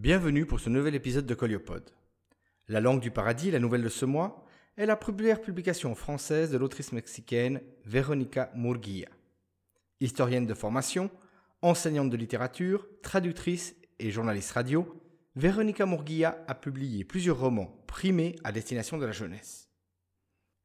Bienvenue 0.00 0.46
pour 0.46 0.60
ce 0.60 0.70
nouvel 0.70 0.94
épisode 0.94 1.26
de 1.26 1.34
Coliopod. 1.34 1.82
La 2.68 2.78
langue 2.78 3.00
du 3.00 3.10
paradis, 3.10 3.50
la 3.50 3.58
nouvelle 3.58 3.82
de 3.82 3.88
ce 3.88 4.04
mois, 4.04 4.44
est 4.76 4.86
la 4.86 4.94
première 4.94 5.40
publication 5.40 5.92
française 5.96 6.52
de 6.52 6.56
l'autrice 6.56 6.92
mexicaine 6.92 7.60
Veronica 7.84 8.52
Murguia. 8.54 9.08
Historienne 9.98 10.46
de 10.46 10.54
formation, 10.54 11.10
enseignante 11.62 12.10
de 12.10 12.16
littérature, 12.16 12.86
traductrice 13.02 13.74
et 13.98 14.12
journaliste 14.12 14.52
radio, 14.52 15.02
Veronica 15.34 15.84
Murguia 15.84 16.44
a 16.46 16.54
publié 16.54 17.02
plusieurs 17.02 17.40
romans 17.40 17.82
primés 17.88 18.36
à 18.44 18.52
destination 18.52 18.98
de 18.98 19.06
la 19.06 19.10
jeunesse. 19.10 19.68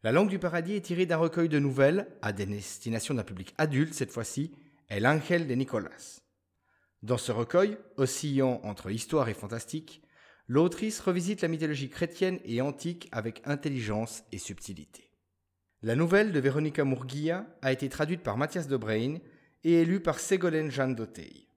La 0.04 0.12
langue 0.12 0.30
du 0.30 0.38
paradis 0.38 0.76
est 0.76 0.82
tirée 0.82 1.08
d'un 1.08 1.18
recueil 1.18 1.50
de 1.50 1.58
nouvelles 1.58 2.08
à 2.22 2.34
destination 2.34 3.16
d'un 3.16 3.24
public 3.24 3.56
adulte 3.58 3.96
cette 3.96 4.12
fois-ci, 4.12 4.52
El 4.90 5.08
Ángel 5.08 5.48
de 5.48 5.56
Nicolas. 5.56 6.23
Dans 7.04 7.18
ce 7.18 7.34
recueil, 7.34 7.78
oscillant 7.98 8.62
entre 8.64 8.90
histoire 8.90 9.28
et 9.28 9.34
fantastique, 9.34 10.02
l'autrice 10.48 11.02
revisite 11.02 11.42
la 11.42 11.50
mythologie 11.50 11.90
chrétienne 11.90 12.40
et 12.46 12.62
antique 12.62 13.10
avec 13.12 13.42
intelligence 13.44 14.24
et 14.32 14.38
subtilité. 14.38 15.12
La 15.82 15.98
nouvelle 15.98 16.32
de 16.32 16.40
Veronica 16.40 16.86
Murguia 16.86 17.46
a 17.62 17.74
été 17.74 17.90
traduite 17.90 18.24
par 18.24 18.38
Mathias 18.38 18.70
Debrain 18.70 19.18
et 19.66 19.82
est 19.82 19.86
lue 19.86 20.00
par 20.00 20.18
Ségolène 20.18 20.72
Jeanne 20.72 20.96
d'Auteuil. 20.96 21.50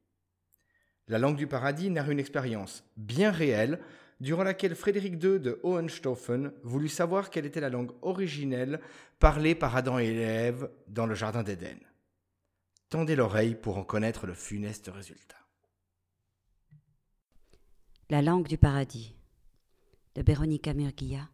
La 1.07 1.21
langue 1.21 1.37
du 1.37 1.47
paradis 1.47 1.91
narre 1.91 2.11
une 2.11 2.19
expérience 2.19 2.83
bien 2.97 3.31
réelle 3.31 3.79
durant 4.19 4.43
laquelle 4.43 4.75
Frédéric 4.75 5.23
II 5.23 5.39
de 5.39 5.61
Hohenstaufen 5.63 6.51
voulut 6.65 6.89
savoir 6.89 7.31
quelle 7.31 7.47
était 7.47 7.61
la 7.61 7.71
langue 7.71 7.93
originelle 8.03 8.81
parlée 9.21 9.55
par 9.55 9.77
Adam 9.77 10.01
et 10.01 10.13
Ève 10.17 10.69
dans 10.89 11.07
le 11.07 11.15
Jardin 11.15 11.45
d'Éden. 11.45 11.79
Tendez 12.89 13.17
l'oreille 13.17 13.57
pour 13.57 13.79
en 13.79 13.85
connaître 13.85 14.27
le 14.27 14.35
funeste 14.35 14.89
résultat. 14.93 15.37
La 18.11 18.23
langue 18.23 18.47
du 18.47 18.57
paradis 18.57 19.17
de 20.15 20.23
Véronica 20.23 20.73
Murguia, 20.73 21.29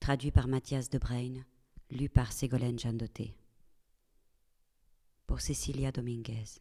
traduit 0.00 0.32
par 0.32 0.48
Mathias 0.48 0.90
Debrain, 0.90 1.44
lu 1.90 2.08
par 2.08 2.32
Ségolène 2.32 2.78
Jandoté. 2.78 3.36
Pour 5.26 5.40
Cecilia 5.40 5.92
Dominguez. 5.92 6.60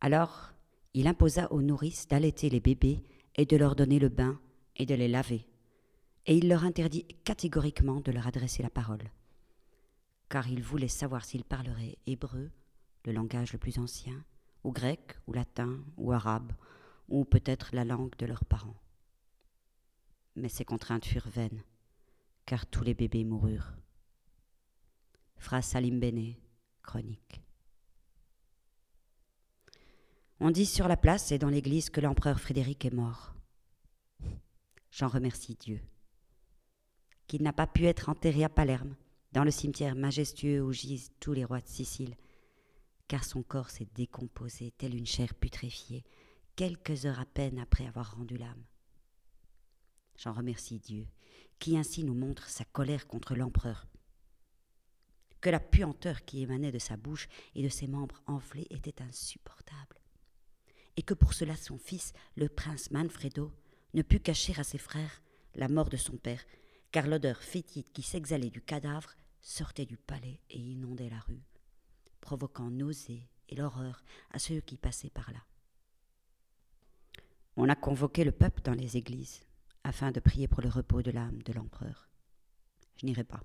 Alors, 0.00 0.52
il 0.94 1.08
imposa 1.08 1.52
aux 1.52 1.60
nourrices 1.60 2.06
d'allaiter 2.06 2.48
les 2.48 2.60
bébés 2.60 3.02
et 3.34 3.46
de 3.46 3.56
leur 3.56 3.74
donner 3.74 3.98
le 3.98 4.08
bain 4.08 4.40
et 4.76 4.86
de 4.86 4.94
les 4.94 5.08
laver. 5.08 5.46
Et 6.26 6.36
il 6.36 6.48
leur 6.48 6.64
interdit 6.64 7.04
catégoriquement 7.24 8.00
de 8.00 8.12
leur 8.12 8.26
adresser 8.26 8.62
la 8.62 8.70
parole 8.70 9.10
car 10.28 10.48
il 10.48 10.62
voulait 10.62 10.88
savoir 10.88 11.24
s'ils 11.24 11.44
parleraient 11.44 11.98
hébreu, 12.06 12.50
le 13.04 13.12
langage 13.12 13.52
le 13.52 13.58
plus 13.58 13.78
ancien, 13.78 14.24
ou 14.64 14.72
grec, 14.72 15.16
ou 15.26 15.32
latin, 15.32 15.78
ou 15.96 16.12
arabe, 16.12 16.52
ou 17.08 17.24
peut-être 17.24 17.70
la 17.72 17.84
langue 17.84 18.16
de 18.16 18.26
leurs 18.26 18.44
parents. 18.44 18.80
Mais 20.34 20.48
ces 20.48 20.64
contraintes 20.64 21.04
furent 21.04 21.28
vaines, 21.28 21.62
car 22.44 22.66
tous 22.66 22.82
les 22.82 22.94
bébés 22.94 23.24
moururent. 23.24 23.72
Fra 25.36 25.62
Salim 25.62 26.00
Bene, 26.00 26.34
chronique. 26.82 27.40
On 30.40 30.50
dit 30.50 30.66
sur 30.66 30.88
la 30.88 30.96
place 30.96 31.32
et 31.32 31.38
dans 31.38 31.48
l'église 31.48 31.88
que 31.88 32.00
l'empereur 32.00 32.40
Frédéric 32.40 32.84
est 32.84 32.92
mort. 32.92 33.34
J'en 34.90 35.08
remercie 35.08 35.54
Dieu, 35.54 35.80
qu'il 37.26 37.42
n'a 37.42 37.52
pas 37.52 37.66
pu 37.66 37.86
être 37.86 38.08
enterré 38.08 38.44
à 38.44 38.48
Palerme, 38.48 38.96
dans 39.36 39.44
le 39.44 39.50
cimetière 39.50 39.96
majestueux 39.96 40.62
où 40.62 40.72
gisent 40.72 41.10
tous 41.20 41.34
les 41.34 41.44
rois 41.44 41.60
de 41.60 41.68
Sicile, 41.68 42.16
car 43.06 43.22
son 43.22 43.42
corps 43.42 43.68
s'est 43.68 43.88
décomposé 43.94 44.70
telle 44.70 44.94
une 44.94 45.04
chair 45.04 45.34
putréfiée, 45.34 46.06
quelques 46.56 47.04
heures 47.04 47.20
à 47.20 47.26
peine 47.26 47.58
après 47.58 47.86
avoir 47.86 48.16
rendu 48.16 48.38
l'âme. 48.38 48.64
J'en 50.16 50.32
remercie 50.32 50.78
Dieu, 50.78 51.06
qui 51.58 51.76
ainsi 51.76 52.02
nous 52.02 52.14
montre 52.14 52.48
sa 52.48 52.64
colère 52.64 53.06
contre 53.06 53.34
l'empereur, 53.34 53.86
que 55.42 55.50
la 55.50 55.60
puanteur 55.60 56.24
qui 56.24 56.40
émanait 56.40 56.72
de 56.72 56.78
sa 56.78 56.96
bouche 56.96 57.28
et 57.54 57.62
de 57.62 57.68
ses 57.68 57.88
membres 57.88 58.22
enflés 58.26 58.66
était 58.70 59.02
insupportable, 59.02 60.00
et 60.96 61.02
que 61.02 61.12
pour 61.12 61.34
cela 61.34 61.56
son 61.56 61.76
fils, 61.76 62.14
le 62.36 62.48
prince 62.48 62.90
Manfredo, 62.90 63.52
ne 63.92 64.00
put 64.00 64.20
cacher 64.20 64.58
à 64.58 64.64
ses 64.64 64.78
frères 64.78 65.20
la 65.54 65.68
mort 65.68 65.90
de 65.90 65.98
son 65.98 66.16
père, 66.16 66.42
car 66.90 67.06
l'odeur 67.06 67.42
fétide 67.42 67.92
qui 67.92 68.00
s'exhalait 68.00 68.48
du 68.48 68.62
cadavre 68.62 69.14
sortait 69.46 69.86
du 69.86 69.96
palais 69.96 70.40
et 70.50 70.58
inondait 70.58 71.08
la 71.08 71.20
rue, 71.20 71.44
provoquant 72.20 72.68
nausée 72.68 73.28
et 73.48 73.54
l'horreur 73.54 74.02
à 74.32 74.40
ceux 74.40 74.60
qui 74.60 74.76
passaient 74.76 75.10
par 75.10 75.30
là. 75.30 75.38
On 77.56 77.68
a 77.68 77.76
convoqué 77.76 78.24
le 78.24 78.32
peuple 78.32 78.60
dans 78.62 78.74
les 78.74 78.96
églises 78.96 79.46
afin 79.84 80.10
de 80.10 80.18
prier 80.18 80.48
pour 80.48 80.62
le 80.62 80.68
repos 80.68 81.00
de 81.00 81.12
l'âme 81.12 81.42
de 81.44 81.52
l'empereur. 81.52 82.08
Je 82.96 83.06
n'irai 83.06 83.22
pas. 83.22 83.40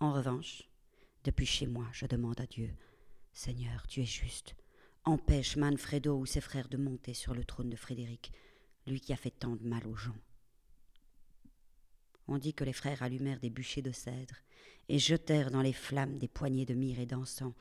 En 0.00 0.12
revanche, 0.12 0.68
depuis 1.22 1.46
chez 1.46 1.68
moi, 1.68 1.86
je 1.92 2.06
demande 2.06 2.40
à 2.40 2.46
Dieu, 2.46 2.74
Seigneur, 3.32 3.86
tu 3.86 4.02
es 4.02 4.06
juste, 4.06 4.56
empêche 5.04 5.56
Manfredo 5.56 6.18
ou 6.18 6.26
ses 6.26 6.40
frères 6.40 6.68
de 6.68 6.78
monter 6.78 7.14
sur 7.14 7.32
le 7.32 7.44
trône 7.44 7.70
de 7.70 7.76
Frédéric, 7.76 8.32
lui 8.88 9.00
qui 9.00 9.12
a 9.12 9.16
fait 9.16 9.30
tant 9.30 9.54
de 9.54 9.64
mal 9.64 9.86
aux 9.86 9.94
gens. 9.94 10.18
On 12.26 12.38
dit 12.38 12.54
que 12.54 12.64
les 12.64 12.72
frères 12.72 13.02
allumèrent 13.02 13.40
des 13.40 13.50
bûchers 13.50 13.82
de 13.82 13.92
cèdre 13.92 14.36
et 14.88 14.98
jetèrent 14.98 15.50
dans 15.50 15.62
les 15.62 15.72
flammes 15.72 16.18
des 16.18 16.28
poignées 16.28 16.66
de 16.66 16.74
myrrhe 16.74 17.00
et 17.00 17.06
d'encens. 17.06 17.54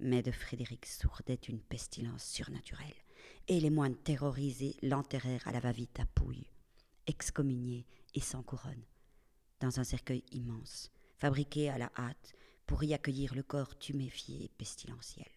Mais 0.00 0.22
de 0.22 0.32
Frédéric 0.32 0.86
sourdait 0.86 1.34
une 1.34 1.60
pestilence 1.60 2.24
surnaturelle, 2.24 2.94
et 3.46 3.60
les 3.60 3.70
moines 3.70 3.96
terrorisés 3.96 4.76
l'enterrèrent 4.82 5.46
à 5.46 5.52
la 5.52 5.60
va-vite 5.60 6.00
à 6.00 6.06
Pouille, 6.06 6.50
excommunié 7.06 7.86
et 8.14 8.20
sans 8.20 8.42
couronne, 8.42 8.84
dans 9.60 9.78
un 9.78 9.84
cercueil 9.84 10.24
immense, 10.32 10.90
fabriqué 11.16 11.70
à 11.70 11.78
la 11.78 11.92
hâte 11.96 12.34
pour 12.66 12.82
y 12.82 12.92
accueillir 12.92 13.34
le 13.34 13.42
corps 13.42 13.78
tuméfié 13.78 14.44
et 14.44 14.48
pestilentiel. 14.48 15.30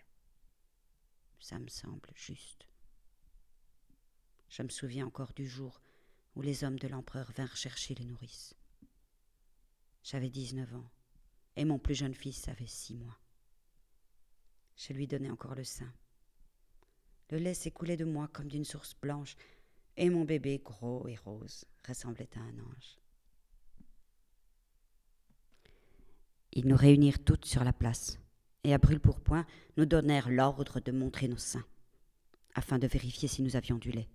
Ça 1.39 1.59
me 1.59 1.67
semble 1.67 2.09
juste. 2.15 2.67
Je 4.49 4.63
me 4.63 4.69
souviens 4.69 5.05
encore 5.05 5.33
du 5.33 5.47
jour 5.47 5.81
où 6.37 6.41
les 6.43 6.63
hommes 6.63 6.77
de 6.77 6.87
l'empereur 6.87 7.31
vinrent 7.35 7.57
chercher 7.57 7.95
les 7.95 8.05
nourrices. 8.05 8.53
J'avais 10.03 10.29
dix-neuf 10.29 10.71
ans, 10.75 10.87
et 11.55 11.65
mon 11.65 11.79
plus 11.79 11.95
jeune 11.95 12.13
fils 12.13 12.47
avait 12.47 12.67
six 12.67 12.93
mois. 12.93 13.17
Je 14.75 14.93
lui 14.93 15.07
donnais 15.07 15.31
encore 15.31 15.55
le 15.55 15.63
sein. 15.63 15.91
Le 17.31 17.39
lait 17.39 17.55
s'écoulait 17.55 17.97
de 17.97 18.05
moi 18.05 18.27
comme 18.27 18.49
d'une 18.49 18.65
source 18.65 18.95
blanche, 19.01 19.35
et 19.95 20.11
mon 20.11 20.25
bébé, 20.25 20.61
gros 20.63 21.07
et 21.07 21.15
rose, 21.15 21.65
ressemblait 21.87 22.29
à 22.35 22.39
un 22.39 22.59
ange. 22.59 22.99
Ils 26.51 26.67
nous 26.67 26.77
réunirent 26.77 27.23
toutes 27.23 27.45
sur 27.45 27.63
la 27.63 27.73
place, 27.73 28.19
et 28.63 28.75
à 28.75 28.77
brûle-pourpoint 28.77 29.47
nous 29.75 29.87
donnèrent 29.87 30.29
l'ordre 30.29 30.81
de 30.81 30.91
montrer 30.91 31.27
nos 31.27 31.37
seins, 31.37 31.65
afin 32.53 32.77
de 32.77 32.85
vérifier 32.85 33.27
si 33.27 33.41
nous 33.41 33.55
avions 33.55 33.79
du 33.79 33.89
lait. 33.89 34.07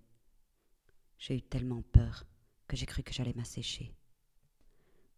J'ai 1.17 1.35
eu 1.35 1.41
tellement 1.41 1.81
peur 1.81 2.25
que 2.67 2.75
j'ai 2.75 2.85
cru 2.85 3.03
que 3.03 3.13
j'allais 3.13 3.33
m'assécher. 3.33 3.93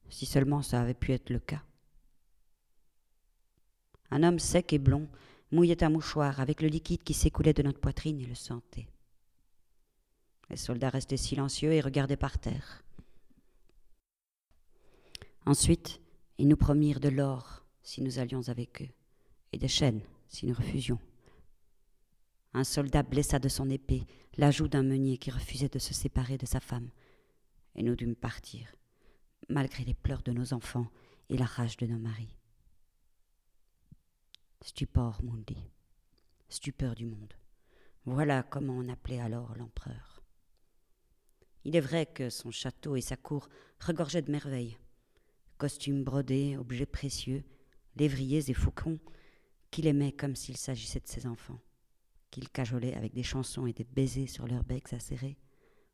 Si 0.10 0.26
seulement 0.26 0.62
ça 0.62 0.82
avait 0.82 0.94
pu 0.94 1.12
être 1.14 1.30
le 1.30 1.40
cas. 1.40 1.64
Un 4.12 4.24
homme 4.24 4.40
sec 4.40 4.72
et 4.74 4.80
blond 4.80 5.10
mouillait 5.52 5.84
un 5.84 5.90
mouchoir 5.90 6.40
avec 6.40 6.62
le 6.62 6.68
liquide 6.68 7.04
qui 7.04 7.14
s'écoulait 7.14 7.54
de 7.54 7.64
notre 7.64 7.80
poitrine 7.80 8.20
et 8.20 8.26
le 8.26 8.36
sentait. 8.36 8.88
Les 10.50 10.58
soldats 10.58 10.90
restaient 10.90 11.18
silencieux 11.18 11.74
et 11.74 11.82
regardaient 11.82 12.18
par 12.18 12.38
terre. 12.38 12.84
Ensuite, 15.46 16.02
ils 16.38 16.48
nous 16.48 16.58
promirent 16.58 17.00
de 17.00 17.10
l'or 17.10 17.66
si 17.84 18.02
nous 18.02 18.20
allions 18.20 18.48
avec 18.50 18.82
eux, 18.82 18.90
et 19.54 19.58
des 19.58 19.68
chaînes 19.68 20.02
si 20.28 20.46
nous 20.46 20.56
refusions. 20.56 21.00
Un 22.54 22.64
soldat 22.64 23.04
blessa 23.04 23.38
de 23.38 23.50
son 23.50 23.70
épée 23.70 24.06
la 24.37 24.52
joue 24.52 24.67
d'un 24.67 24.84
meunier 24.84 25.17
qui 25.17 25.32
refusait 25.32 25.70
de 25.70 25.79
se 25.79 25.93
séparer 25.93 26.37
de 26.37 26.46
sa 26.46 26.59
femme, 26.59 26.90
et 27.76 27.84
nous 27.84 27.96
dûmes 27.96 28.16
partir, 28.16 28.76
malgré 29.49 29.84
les 29.84 29.93
pleurs 29.93 30.23
de 30.23 30.32
nos 30.32 30.53
enfants 30.53 30.87
et 31.29 31.37
la 31.37 31.46
rage 31.46 31.78
de 31.78 31.87
nos 31.87 31.99
maris. 31.99 32.35
Stupor 34.61 35.23
mundi, 35.23 35.58
stupeur 36.49 36.96
du 36.96 37.05
monde. 37.05 37.34
Voilà 38.05 38.43
comment 38.43 38.73
on 38.78 38.90
appelait 38.90 39.20
alors 39.20 39.55
l'empereur. 39.58 40.22
Il 41.64 41.76
est 41.76 41.81
vrai 41.81 42.05
que 42.05 42.29
son 42.29 42.52
château 42.52 42.96
et 42.96 43.02
sa 43.02 43.17
cour 43.17 43.49
regorgeaient 43.79 44.22
de 44.22 44.31
merveilles. 44.31 44.78
Costumes 45.58 46.03
brodés, 46.03 46.58
objets 46.58 46.85
précieux, 46.85 47.43
lévriers 47.96 48.49
et 48.49 48.53
faucons, 48.53 48.99
qu'il 49.72 49.88
aimait 49.88 50.11
comme 50.11 50.35
s'il 50.35 50.58
s'agissait 50.58 50.99
de 50.99 51.08
ses 51.08 51.26
enfants 51.26 51.59
qu'il 52.35 52.49
cajolait 52.49 52.96
avec 52.96 53.14
des 53.14 53.23
chansons 53.23 53.66
et 53.66 53.72
des 53.72 53.85
baisers 53.85 54.28
sur 54.28 54.46
leurs 54.46 54.66
becs 54.66 54.91
acérés, 54.91 55.37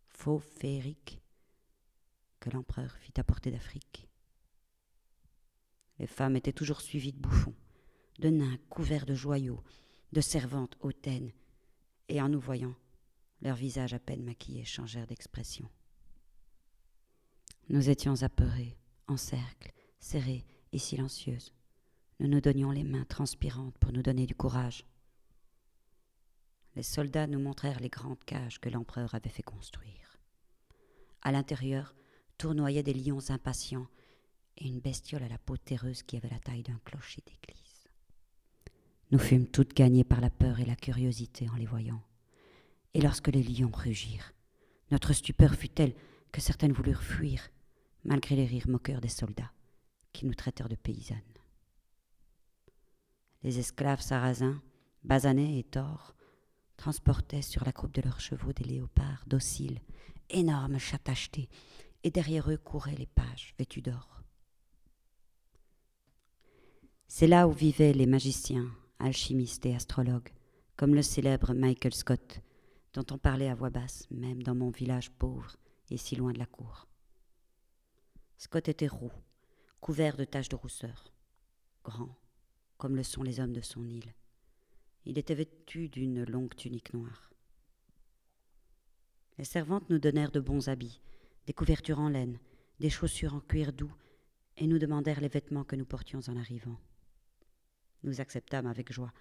faux 0.07 0.39
féeriques, 0.39 1.21
que 2.39 2.49
l'empereur 2.49 2.97
fit 2.97 3.13
apporter 3.19 3.51
d'Afrique. 3.51 4.07
Les 5.99 6.07
femmes 6.07 6.35
étaient 6.35 6.51
toujours 6.51 6.81
suivies 6.81 7.13
de 7.13 7.19
bouffons, 7.19 7.53
de 8.17 8.29
nains 8.29 8.57
couverts 8.71 9.05
de 9.05 9.13
joyaux, 9.13 9.63
de 10.13 10.19
servantes 10.19 10.75
hautaines, 10.79 11.31
et 12.09 12.19
en 12.19 12.29
nous 12.29 12.39
voyant, 12.39 12.73
leurs 13.43 13.55
visages 13.55 13.93
à 13.93 13.99
peine 13.99 14.23
maquillés 14.23 14.65
changèrent 14.65 15.05
d'expression. 15.05 15.69
Nous 17.69 17.91
étions 17.91 18.23
apeurés, 18.23 18.79
en 19.07 19.17
cercle, 19.17 19.71
serrés 19.99 20.47
et 20.71 20.79
silencieuses. 20.79 21.53
Nous 22.19 22.27
nous 22.27 22.41
donnions 22.41 22.71
les 22.71 22.83
mains 22.83 23.05
transpirantes 23.05 23.77
pour 23.77 23.91
nous 23.91 24.01
donner 24.01 24.25
du 24.25 24.33
courage. 24.33 24.87
Les 26.75 26.83
soldats 26.83 27.27
nous 27.27 27.39
montrèrent 27.39 27.79
les 27.79 27.89
grandes 27.89 28.23
cages 28.25 28.59
que 28.59 28.69
l'empereur 28.69 29.13
avait 29.13 29.29
fait 29.29 29.43
construire. 29.43 30.17
À 31.21 31.31
l'intérieur 31.31 31.93
tournoyaient 32.37 32.83
des 32.83 32.93
lions 32.93 33.29
impatients 33.29 33.87
et 34.57 34.67
une 34.67 34.79
bestiole 34.79 35.23
à 35.23 35.27
la 35.27 35.37
peau 35.37 35.57
terreuse 35.57 36.03
qui 36.03 36.17
avait 36.17 36.29
la 36.29 36.39
taille 36.39 36.63
d'un 36.63 36.79
clocher 36.85 37.21
d'église. 37.25 37.87
Nous 39.11 39.19
fûmes 39.19 39.47
toutes 39.47 39.75
gagnées 39.75 40.05
par 40.05 40.21
la 40.21 40.29
peur 40.29 40.59
et 40.59 40.65
la 40.65 40.75
curiosité 40.75 41.49
en 41.49 41.55
les 41.55 41.65
voyant. 41.65 42.01
Et 42.93 43.01
lorsque 43.01 43.27
les 43.27 43.43
lions 43.43 43.71
rugirent, 43.73 44.33
notre 44.89 45.13
stupeur 45.13 45.55
fut 45.55 45.69
telle 45.69 45.93
que 46.31 46.41
certaines 46.41 46.71
voulurent 46.71 47.03
fuir, 47.03 47.49
malgré 48.05 48.35
les 48.35 48.45
rires 48.45 48.69
moqueurs 48.69 49.01
des 49.01 49.09
soldats, 49.09 49.51
qui 50.13 50.25
nous 50.25 50.33
traitèrent 50.33 50.69
de 50.69 50.75
paysannes. 50.75 51.19
Les 53.43 53.59
esclaves 53.59 54.01
sarrasins, 54.01 54.61
basanés 55.03 55.59
et 55.59 55.63
tors, 55.63 56.15
transportaient 56.81 57.43
sur 57.43 57.63
la 57.63 57.71
croupe 57.71 57.93
de 57.93 58.01
leurs 58.01 58.19
chevaux 58.19 58.53
des 58.53 58.63
léopards 58.63 59.23
dociles, 59.27 59.79
énormes 60.31 60.79
chats 60.79 60.97
tachetés, 60.97 61.47
et 62.03 62.09
derrière 62.09 62.49
eux 62.49 62.57
couraient 62.57 62.95
les 62.95 63.05
pages 63.05 63.53
vêtus 63.59 63.83
d'or. 63.83 64.23
C'est 67.07 67.27
là 67.27 67.47
où 67.47 67.51
vivaient 67.51 67.93
les 67.93 68.07
magiciens, 68.07 68.67
alchimistes 68.97 69.63
et 69.67 69.75
astrologues, 69.75 70.29
comme 70.75 70.95
le 70.95 71.03
célèbre 71.03 71.53
Michael 71.53 71.93
Scott, 71.93 72.41
dont 72.93 73.05
on 73.11 73.19
parlait 73.19 73.49
à 73.49 73.53
voix 73.53 73.69
basse, 73.69 74.07
même 74.09 74.41
dans 74.41 74.55
mon 74.55 74.71
village 74.71 75.11
pauvre 75.11 75.57
et 75.91 75.97
si 75.97 76.15
loin 76.15 76.33
de 76.33 76.39
la 76.39 76.47
cour. 76.47 76.87
Scott 78.39 78.69
était 78.69 78.87
roux, 78.87 79.13
couvert 79.81 80.17
de 80.17 80.25
taches 80.25 80.49
de 80.49 80.55
rousseur, 80.55 81.13
grand, 81.83 82.17
comme 82.77 82.95
le 82.95 83.03
sont 83.03 83.21
les 83.21 83.39
hommes 83.39 83.53
de 83.53 83.61
son 83.61 83.87
île. 83.87 84.15
Il 85.05 85.17
était 85.17 85.35
vêtu 85.35 85.89
d'une 85.89 86.23
longue 86.23 86.55
tunique 86.55 86.93
noire. 86.93 87.31
Les 89.37 89.45
servantes 89.45 89.89
nous 89.89 89.99
donnèrent 89.99 90.31
de 90.31 90.39
bons 90.39 90.69
habits, 90.69 91.01
des 91.47 91.53
couvertures 91.53 91.99
en 91.99 92.09
laine, 92.09 92.39
des 92.79 92.89
chaussures 92.89 93.33
en 93.33 93.39
cuir 93.39 93.73
doux, 93.73 93.93
et 94.57 94.67
nous 94.67 94.77
demandèrent 94.77 95.21
les 95.21 95.27
vêtements 95.27 95.63
que 95.63 95.75
nous 95.75 95.85
portions 95.85 96.19
en 96.27 96.37
arrivant. 96.37 96.79
Nous 98.03 98.21
acceptâmes 98.21 98.67
avec 98.67 98.91
joie, 98.91 99.13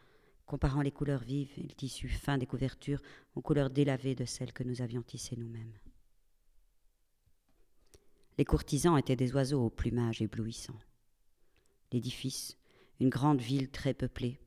comparant 0.47 0.83
les 0.83 0.91
couleurs 0.91 1.23
vives 1.23 1.53
et 1.57 1.63
le 1.63 1.75
tissu 1.75 2.09
fin 2.09 2.37
des 2.37 2.47
couvertures 2.47 3.01
aux 3.35 3.41
couleurs 3.41 3.71
délavées 3.71 4.15
de 4.15 4.25
celles 4.25 4.53
que 4.53 4.65
nous 4.65 4.83
avions 4.83 5.03
tissées 5.03 5.37
nous-mêmes. 5.37 5.79
Les 8.37 8.45
courtisans 8.45 8.97
étaient 8.99 9.17
des 9.17 9.33
oiseaux 9.33 9.65
au 9.67 9.71
plumage 9.71 10.23
éblouissant. 10.23 10.79
L'édifice, 11.93 12.57
une 12.99 13.11
grande 13.11 13.41
ville 13.41 13.71
très 13.71 13.95
peuplée, 13.95 14.41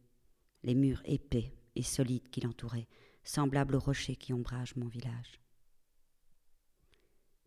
les 0.63 0.75
murs 0.75 1.01
épais 1.05 1.53
et 1.75 1.83
solides 1.83 2.29
qui 2.29 2.41
l'entouraient, 2.41 2.87
semblables 3.23 3.75
aux 3.75 3.79
rochers 3.79 4.15
qui 4.15 4.33
ombragent 4.33 4.75
mon 4.75 4.87
village. 4.87 5.39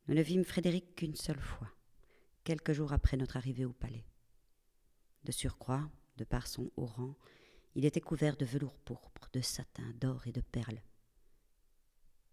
Nous 0.09 0.15
ne 0.15 0.23
vîmes 0.23 0.45
Frédéric 0.45 0.95
qu'une 0.95 1.17
seule 1.17 1.41
fois, 1.41 1.71
quelques 2.45 2.73
jours 2.73 2.93
après 2.93 3.17
notre 3.17 3.37
arrivée 3.37 3.65
au 3.65 3.73
palais. 3.73 4.07
De 5.25 5.33
surcroît, 5.33 5.91
de 6.17 6.25
par 6.25 6.47
son 6.47 6.71
haut 6.77 6.87
rang, 6.87 7.17
il 7.75 7.85
était 7.85 8.01
couvert 8.01 8.37
de 8.37 8.45
velours 8.45 8.79
pourpre, 8.79 9.29
de 9.33 9.41
satin, 9.41 9.93
d'or 10.01 10.27
et 10.27 10.33
de 10.33 10.41
perles. 10.41 10.81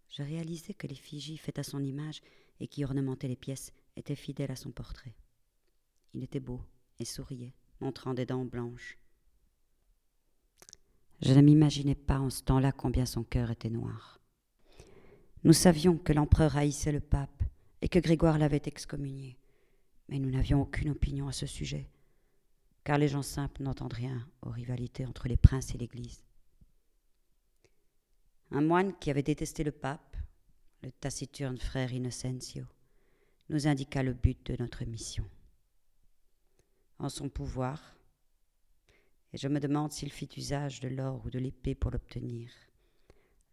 Je 0.10 0.22
réalisai 0.22 0.74
que 0.74 0.88
les 0.88 0.96
figies 0.96 1.38
faites 1.38 1.60
à 1.60 1.64
son 1.64 1.84
image 1.84 2.22
et 2.60 2.68
qui 2.68 2.86
ornementaient 2.86 3.28
les 3.28 3.36
pièces 3.36 3.74
étaient 3.96 4.16
fidèles 4.16 4.52
à 4.52 4.56
son 4.56 4.72
portrait. 4.72 5.16
Il 6.14 6.24
était 6.24 6.40
beau 6.40 6.62
et 7.00 7.06
souriait, 7.06 7.56
montrant 7.80 8.14
des 8.14 8.28
dents 8.28 8.46
blanches. 8.46 9.00
Je 11.22 11.34
ne 11.34 11.42
m'imaginais 11.42 11.96
pas 11.96 12.20
en 12.20 12.30
ce 12.30 12.44
temps-là 12.44 12.72
combien 12.72 13.06
son 13.06 13.24
cœur 13.24 13.52
était 13.52 13.70
noir. 13.70 14.20
Nous 15.44 15.54
savions 15.54 15.98
que 15.98 16.14
l'empereur 16.14 16.58
haïssait 16.58 16.92
le 16.92 17.00
pape 17.00 17.44
et 17.82 17.90
que 17.90 18.00
Grégoire 18.00 18.38
l'avait 18.38 18.62
excommunié, 18.66 19.38
mais 20.10 20.20
nous 20.20 20.32
n'avions 20.32 20.62
aucune 20.62 20.90
opinion 20.90 21.28
à 21.28 21.34
ce 21.34 21.46
sujet 21.46 21.90
car 22.84 22.98
les 22.98 23.08
gens 23.08 23.22
simples 23.22 23.64
n'entendent 23.64 23.94
rien 23.94 24.28
aux 24.42 24.50
rivalités 24.50 25.06
entre 25.06 25.28
les 25.28 25.38
princes 25.38 25.74
et 25.74 25.78
l'Église. 25.78 26.24
Un 28.52 28.62
moine 28.62 28.98
qui 29.00 29.10
avait 29.10 29.24
détesté 29.24 29.64
le 29.64 29.72
pape, 29.72 30.18
le 30.82 30.92
taciturne 30.92 31.58
frère 31.58 31.94
Innocentio, 31.94 32.66
nous 33.50 33.68
indiqua 33.68 34.04
le 34.04 34.14
but 34.14 34.46
de 34.52 34.62
notre 34.62 34.84
mission. 34.86 35.26
En 37.00 37.10
son 37.10 37.30
pouvoir, 37.30 37.96
et 39.34 39.38
je 39.38 39.48
me 39.48 39.60
demande 39.60 39.92
s'il 39.92 40.12
fit 40.12 40.30
usage 40.38 40.80
de 40.80 40.88
l'or 40.88 41.22
ou 41.26 41.30
de 41.30 41.40
l'épée 41.40 41.74
pour 41.74 41.90
l'obtenir, 41.90 42.52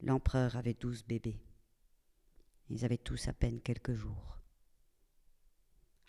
l'empereur 0.02 0.56
avait 0.56 0.74
douze 0.74 1.04
bébés. 1.04 1.40
Ils 2.68 2.84
avaient 2.84 2.98
tous 2.98 3.28
à 3.28 3.32
peine 3.32 3.60
quelques 3.60 3.94
jours. 3.94 4.38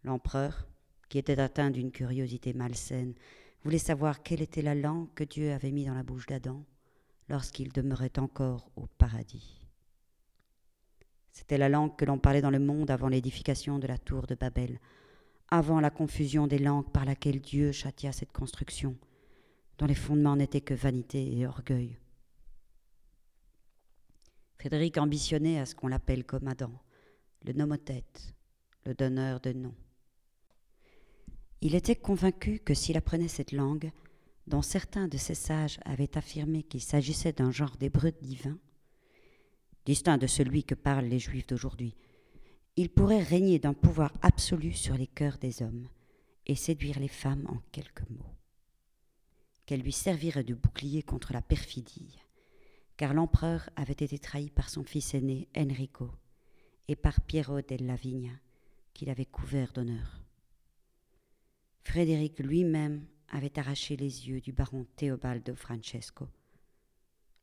L'empereur, 0.03 0.67
qui 1.09 1.17
était 1.17 1.39
atteint 1.39 1.71
d'une 1.71 1.91
curiosité 1.91 2.53
malsaine, 2.53 3.13
voulait 3.63 3.77
savoir 3.77 4.23
quelle 4.23 4.41
était 4.41 4.61
la 4.61 4.75
langue 4.75 5.13
que 5.15 5.23
Dieu 5.23 5.51
avait 5.51 5.71
mise 5.71 5.87
dans 5.87 5.93
la 5.93 6.03
bouche 6.03 6.25
d'Adam 6.25 6.65
lorsqu'il 7.29 7.71
demeurait 7.71 8.19
encore 8.19 8.69
au 8.75 8.87
paradis. 8.97 9.61
C'était 11.31 11.57
la 11.57 11.69
langue 11.69 11.95
que 11.95 12.05
l'on 12.05 12.19
parlait 12.19 12.41
dans 12.41 12.49
le 12.49 12.59
monde 12.59 12.91
avant 12.91 13.07
l'édification 13.07 13.79
de 13.79 13.87
la 13.87 13.97
tour 13.97 14.27
de 14.27 14.35
Babel, 14.35 14.79
avant 15.47 15.79
la 15.79 15.89
confusion 15.89 16.47
des 16.47 16.59
langues 16.59 16.91
par 16.91 17.05
laquelle 17.05 17.39
Dieu 17.39 17.71
châtia 17.71 18.11
cette 18.11 18.33
construction, 18.33 18.97
dont 19.81 19.87
les 19.87 19.95
fondements 19.95 20.35
n'étaient 20.35 20.61
que 20.61 20.75
vanité 20.75 21.39
et 21.39 21.47
orgueil. 21.47 21.97
Frédéric 24.59 24.99
ambitionnait 24.99 25.57
à 25.57 25.65
ce 25.65 25.73
qu'on 25.73 25.87
l'appelle 25.87 26.23
comme 26.23 26.47
Adam, 26.47 26.71
le 27.43 27.53
nomothète, 27.53 28.35
le 28.85 28.93
donneur 28.93 29.39
de 29.39 29.53
noms. 29.53 29.73
Il 31.61 31.73
était 31.73 31.95
convaincu 31.95 32.59
que 32.59 32.75
s'il 32.75 32.95
apprenait 32.95 33.27
cette 33.27 33.53
langue, 33.53 33.91
dont 34.45 34.61
certains 34.61 35.07
de 35.07 35.17
ses 35.17 35.33
sages 35.33 35.79
avaient 35.83 36.15
affirmé 36.15 36.61
qu'il 36.61 36.81
s'agissait 36.81 37.33
d'un 37.33 37.49
genre 37.49 37.75
d'hébreu 37.77 38.11
divin, 38.21 38.59
distinct 39.85 40.19
de 40.19 40.27
celui 40.27 40.63
que 40.63 40.75
parlent 40.75 41.05
les 41.05 41.17
juifs 41.17 41.47
d'aujourd'hui, 41.47 41.95
il 42.75 42.91
pourrait 42.91 43.23
régner 43.23 43.57
d'un 43.57 43.73
pouvoir 43.73 44.13
absolu 44.21 44.73
sur 44.73 44.95
les 44.95 45.07
cœurs 45.07 45.39
des 45.39 45.63
hommes 45.63 45.87
et 46.45 46.53
séduire 46.53 46.99
les 46.99 47.07
femmes 47.07 47.47
en 47.49 47.57
quelques 47.71 48.07
mots. 48.11 48.40
Qu'elle 49.65 49.81
lui 49.81 49.91
servirait 49.91 50.43
de 50.43 50.53
bouclier 50.53 51.03
contre 51.03 51.33
la 51.33 51.41
perfidie, 51.41 52.19
car 52.97 53.13
l'empereur 53.13 53.69
avait 53.75 53.93
été 53.93 54.19
trahi 54.19 54.49
par 54.49 54.69
son 54.69 54.83
fils 54.83 55.13
aîné 55.13 55.47
Enrico 55.55 56.11
et 56.87 56.95
par 56.95 57.21
Piero 57.21 57.61
della 57.61 57.95
Vigna, 57.95 58.33
qu'il 58.93 59.09
avait 59.09 59.25
couvert 59.25 59.71
d'honneur. 59.71 60.23
Frédéric 61.83 62.39
lui-même 62.39 63.05
avait 63.29 63.57
arraché 63.57 63.95
les 63.95 64.27
yeux 64.27 64.41
du 64.41 64.51
baron 64.51 64.85
Théobaldo 64.97 65.55
Francesco. 65.55 66.27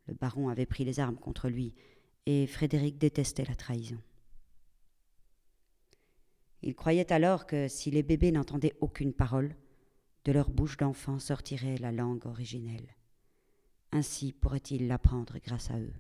Le 0.07 0.15
baron 0.15 0.49
avait 0.49 0.67
pris 0.67 0.85
les 0.85 1.01
armes 1.01 1.17
contre 1.17 1.49
lui, 1.49 1.75
et 2.27 2.47
Frédéric 2.47 2.99
détestait 2.99 3.45
la 3.45 3.55
trahison. 3.55 3.99
Il 6.63 6.75
croyait 6.75 7.13
alors 7.13 7.47
que 7.47 7.69
si 7.69 7.91
les 7.91 8.03
bébés 8.03 8.33
n'entendaient 8.33 8.77
aucune 8.81 9.13
parole, 9.13 9.55
de 10.25 10.33
leur 10.33 10.51
bouche 10.51 10.77
d'enfant 10.77 11.19
sortirait 11.19 11.79
la 11.79 11.93
langue 11.93 12.27
originelle. 12.27 12.97
Ainsi 13.93 14.33
pourrait-il 14.33 14.87
l'apprendre 14.87 15.39
grâce 15.39 15.71
à 15.71 15.79
eux. 15.79 15.95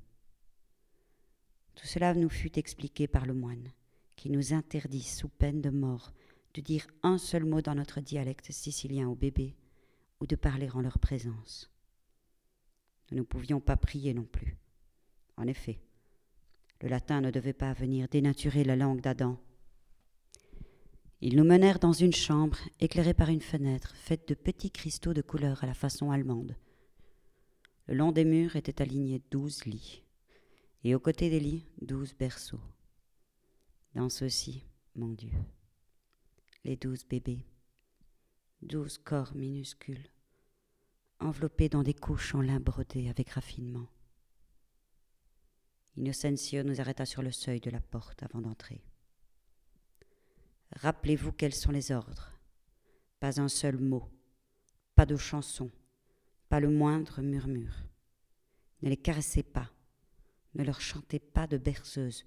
Tout 1.75 1.87
cela 1.87 2.14
nous 2.14 2.28
fut 2.28 2.58
expliqué 2.58 3.06
par 3.06 3.25
le 3.25 3.34
moine, 3.34 3.72
qui 4.16 4.30
nous 4.30 4.52
interdit 4.52 5.02
sous 5.02 5.28
peine 5.28 5.60
de 5.60 5.70
mort 5.70 6.12
de 6.54 6.60
dire 6.60 6.87
un 7.02 7.18
seul 7.18 7.44
mot 7.44 7.62
dans 7.62 7.75
notre 7.75 8.00
dialecte 8.00 8.50
sicilien 8.50 9.08
aux 9.08 9.14
bébés 9.14 9.54
ou 10.20 10.26
de 10.26 10.37
parler 10.37 10.68
en 10.70 10.80
leur 10.80 10.98
présence. 10.98 11.70
Nous 13.10 13.18
ne 13.18 13.22
pouvions 13.22 13.60
pas 13.60 13.76
prier 13.76 14.12
non 14.12 14.25
plus. 14.25 14.58
En 15.37 15.46
effet, 15.46 15.80
le 16.80 16.88
latin 16.88 17.20
ne 17.20 17.30
devait 17.30 17.52
pas 17.52 17.72
venir 17.72 18.08
dénaturer 18.08 18.64
la 18.64 18.76
langue 18.76 19.00
d'Adam. 19.00 19.38
Ils 21.20 21.37
nous 21.37 21.44
menèrent 21.44 21.80
dans 21.80 21.92
une 21.92 22.14
chambre 22.14 22.58
éclairée 22.78 23.14
par 23.14 23.28
une 23.28 23.40
fenêtre 23.40 23.96
faite 23.96 24.28
de 24.28 24.34
petits 24.34 24.70
cristaux 24.70 25.14
de 25.14 25.22
couleur 25.22 25.64
à 25.64 25.66
la 25.66 25.75
façon 25.75 26.12
allemande. 26.12 26.56
Le 27.88 27.94
long 27.94 28.12
des 28.12 28.25
murs 28.25 28.54
étaient 28.54 28.80
alignés 28.80 29.22
douze 29.30 29.64
lits, 29.64 30.04
et 30.84 30.94
aux 30.94 31.00
côtés 31.00 31.28
des 31.28 31.40
lits 31.40 31.66
douze 31.80 32.14
berceaux. 32.14 32.60
Dans 33.94 34.08
ceux-ci, 34.08 34.64
mon 34.94 35.08
Dieu, 35.08 35.32
les 36.64 36.76
douze 36.76 37.04
bébés, 37.04 37.44
douze 38.62 38.98
corps 38.98 39.34
minuscules, 39.34 40.10
enveloppés 41.18 41.68
dans 41.68 41.82
des 41.82 41.94
couches 41.94 42.37
en 42.37 42.42
lin 42.42 42.60
brodé 42.60 43.08
avec 43.08 43.30
raffinement. 43.30 43.88
Innocentio 45.96 46.62
nous 46.62 46.80
arrêta 46.80 47.04
sur 47.06 47.22
le 47.22 47.32
seuil 47.32 47.58
de 47.58 47.70
la 47.70 47.80
porte 47.80 48.22
avant 48.22 48.40
d'entrer. 48.40 48.88
Rappelez-vous 50.80 51.32
quels 51.32 51.54
sont 51.54 51.73
les 51.73 51.90
ordres. 51.90 52.30
Pas 53.18 53.40
un 53.40 53.49
seul 53.49 53.78
mot, 53.78 54.08
pas 54.94 55.06
de 55.06 55.16
chanson, 55.16 55.73
pas 56.49 56.61
le 56.61 56.70
moindre 56.70 57.20
murmure. 57.20 57.85
Ne 58.82 58.88
les 58.88 58.97
caressez 58.97 59.42
pas, 59.42 59.73
ne 60.54 60.62
leur 60.62 60.80
chantez 60.80 61.18
pas 61.18 61.49
de 61.49 61.56
berceuse. 61.56 62.25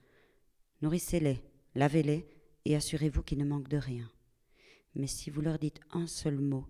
Nourrissez-les, 0.82 1.42
lavez-les 1.76 2.28
et 2.66 2.76
assurez-vous 2.76 3.24
qu'ils 3.24 3.38
ne 3.38 3.46
manquent 3.46 3.70
de 3.70 3.78
rien. 3.78 4.12
Mais 4.96 5.08
si 5.08 5.30
vous 5.30 5.40
leur 5.40 5.58
dites 5.58 5.80
un 5.92 6.06
seul 6.06 6.38
mot, 6.38 6.68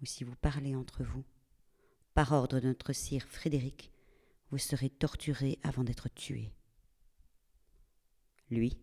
ou 0.00 0.06
si 0.06 0.22
vous 0.22 0.36
parlez 0.36 0.76
entre 0.76 1.02
vous, 1.02 1.24
par 2.14 2.30
ordre 2.30 2.60
de 2.60 2.68
notre 2.68 2.92
sire 2.92 3.26
Frédéric, 3.26 3.90
vous 4.52 4.58
serez 4.58 4.90
torturé 4.90 5.58
avant 5.64 5.82
d'être 5.82 6.08
tué. 6.14 6.52
Lui, 8.50 8.78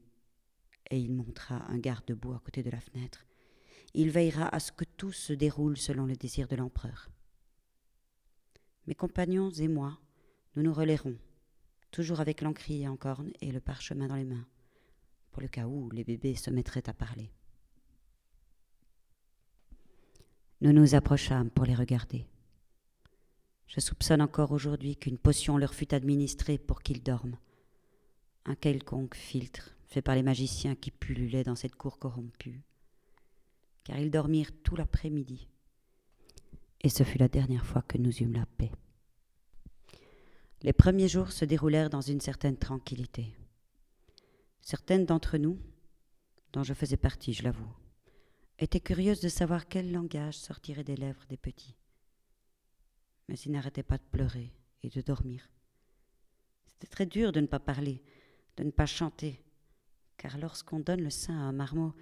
il 0.98 1.12
montra 1.12 1.66
un 1.70 1.78
garde-boue 1.78 2.34
à 2.34 2.40
côté 2.40 2.64
de 2.64 2.70
la 2.70 2.80
fenêtre, 2.80 3.26
il 3.94 4.10
veillera 4.10 4.48
à 4.48 4.60
ce 4.60 4.72
que 4.72 4.86
tout 4.86 5.12
se 5.12 5.34
déroule 5.34 5.78
selon 5.78 6.06
le 6.06 6.16
désir 6.16 6.48
de 6.48 6.56
l'empereur. 6.56 7.10
Mes 8.88 8.96
compagnons 8.96 9.52
et 9.52 9.68
moi, 9.68 10.00
nous 10.56 10.64
nous 10.64 10.74
relailerons, 10.74 11.16
toujours 11.92 12.20
avec 12.20 12.42
l'encrier 12.42 12.88
en 12.88 12.98
corne 12.98 13.32
et 13.42 13.52
le 13.52 13.60
parchemin 13.60 14.08
dans 14.08 14.16
les 14.16 14.26
mains, 14.26 14.46
pour 15.32 15.42
le 15.42 15.48
cas 15.48 15.68
où 15.68 15.90
les 15.92 16.04
bébés 16.04 16.36
se 16.36 16.50
mettraient 16.50 16.90
à 16.90 16.94
parler. 16.94 17.32
Nous 20.62 20.74
nous 20.74 20.96
approchâmes 20.96 21.50
pour 21.50 21.66
les 21.66 21.76
regarder. 21.76 22.26
Je 23.68 23.80
soupçonne 23.80 24.22
encore 24.22 24.52
aujourd'hui 24.52 24.96
qu'une 24.96 25.18
potion 25.18 25.58
leur 25.58 25.74
fut 25.74 25.94
administrée 25.94 26.58
pour 26.58 26.82
qu'ils 26.82 27.04
dorment. 27.04 27.38
Un 28.46 28.56
quelconque 28.56 29.16
filtre 29.16 29.73
fait 29.94 30.02
par 30.02 30.16
les 30.16 30.24
magiciens 30.24 30.76
qui 30.76 30.92
pullulaient 30.92 31.44
dans 31.44 31.56
cette 31.56 31.76
cour 31.76 32.00
corrompue. 32.00 32.62
Car 33.84 33.98
ils 34.00 34.12
dormirent 34.12 34.52
tout 34.64 34.76
l'après-midi. 34.76 35.48
Et 36.82 36.90
ce 36.90 37.04
fut 37.04 37.18
la 37.18 37.28
dernière 37.28 37.66
fois 37.66 37.82
que 37.82 37.98
nous 37.98 38.12
eûmes 38.18 38.34
la 38.34 38.46
paix. 38.46 38.72
Les 40.62 40.74
premiers 40.74 41.08
jours 41.08 41.32
se 41.32 41.46
déroulèrent 41.46 41.90
dans 41.90 42.02
une 42.02 42.22
certaine 42.22 42.58
tranquillité. 42.58 43.34
Certaines 44.62 45.06
d'entre 45.06 45.38
nous, 45.38 45.60
dont 46.54 46.64
je 46.64 46.74
faisais 46.74 46.98
partie, 46.98 47.34
je 47.34 47.44
l'avoue, 47.44 47.74
étaient 48.60 48.80
curieuses 48.80 49.22
de 49.22 49.30
savoir 49.30 49.68
quel 49.68 49.92
langage 49.92 50.38
sortirait 50.38 50.84
des 50.84 50.96
lèvres 50.96 51.26
des 51.28 51.38
petits 51.38 51.76
mais 53.28 53.36
il 53.36 53.52
n'arrêtait 53.52 53.84
pas 53.84 53.98
de 53.98 54.04
pleurer 54.12 54.52
et 54.84 54.90
de 54.90 55.02
dormir. 55.02 55.50
C'était 56.68 56.88
très 56.88 57.06
dur 57.06 57.32
de 57.32 57.40
ne 57.40 57.48
pas 57.48 57.60
parler, 57.60 58.02
de 58.58 58.64
ne 58.64 58.72
pas 58.72 58.86
chanter, 58.86 59.43
car 60.18 60.38
lorsqu'on 60.38 60.80
donne 60.80 61.02
le 61.02 61.10
sein 61.10 61.38
à 61.38 61.44
un 61.44 61.52
marmot, 61.52 61.94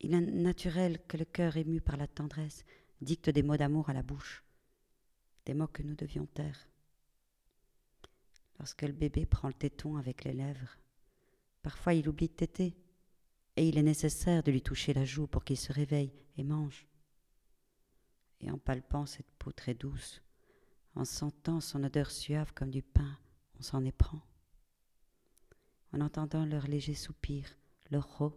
il 0.00 0.14
est 0.14 0.20
naturel 0.20 0.98
que 1.06 1.16
le 1.16 1.24
cœur 1.24 1.56
ému 1.56 1.80
par 1.80 1.96
la 1.96 2.06
tendresse 2.06 2.64
dicte 3.00 3.30
des 3.30 3.42
mots 3.42 3.56
d'amour 3.56 3.90
à 3.90 3.92
la 3.92 4.02
bouche, 4.02 4.44
des 5.46 5.54
mots 5.54 5.68
que 5.68 5.82
nous 5.82 5.94
devions 5.94 6.26
taire. 6.26 6.68
Lorsque 8.58 8.82
le 8.82 8.92
bébé 8.92 9.26
prend 9.26 9.48
le 9.48 9.54
téton 9.54 9.96
avec 9.96 10.24
les 10.24 10.32
lèvres, 10.32 10.78
parfois 11.62 11.94
il 11.94 12.08
oublie 12.08 12.28
de 12.28 12.34
téter, 12.34 12.76
et 13.56 13.68
il 13.68 13.78
est 13.78 13.82
nécessaire 13.82 14.42
de 14.42 14.50
lui 14.50 14.62
toucher 14.62 14.92
la 14.92 15.04
joue 15.04 15.26
pour 15.26 15.44
qu'il 15.44 15.56
se 15.56 15.72
réveille 15.72 16.12
et 16.36 16.44
mange. 16.44 16.86
Et 18.40 18.50
en 18.50 18.58
palpant 18.58 19.06
cette 19.06 19.30
peau 19.38 19.52
très 19.52 19.74
douce, 19.74 20.22
en 20.96 21.04
sentant 21.04 21.60
son 21.60 21.84
odeur 21.84 22.10
suave 22.10 22.52
comme 22.52 22.70
du 22.70 22.82
pain, 22.82 23.18
on 23.58 23.62
s'en 23.62 23.84
éprend. 23.84 24.20
En 25.94 26.00
entendant 26.00 26.44
leurs 26.44 26.66
légers 26.66 26.94
soupirs, 26.94 27.56
leurs 27.92 28.18
rots 28.18 28.36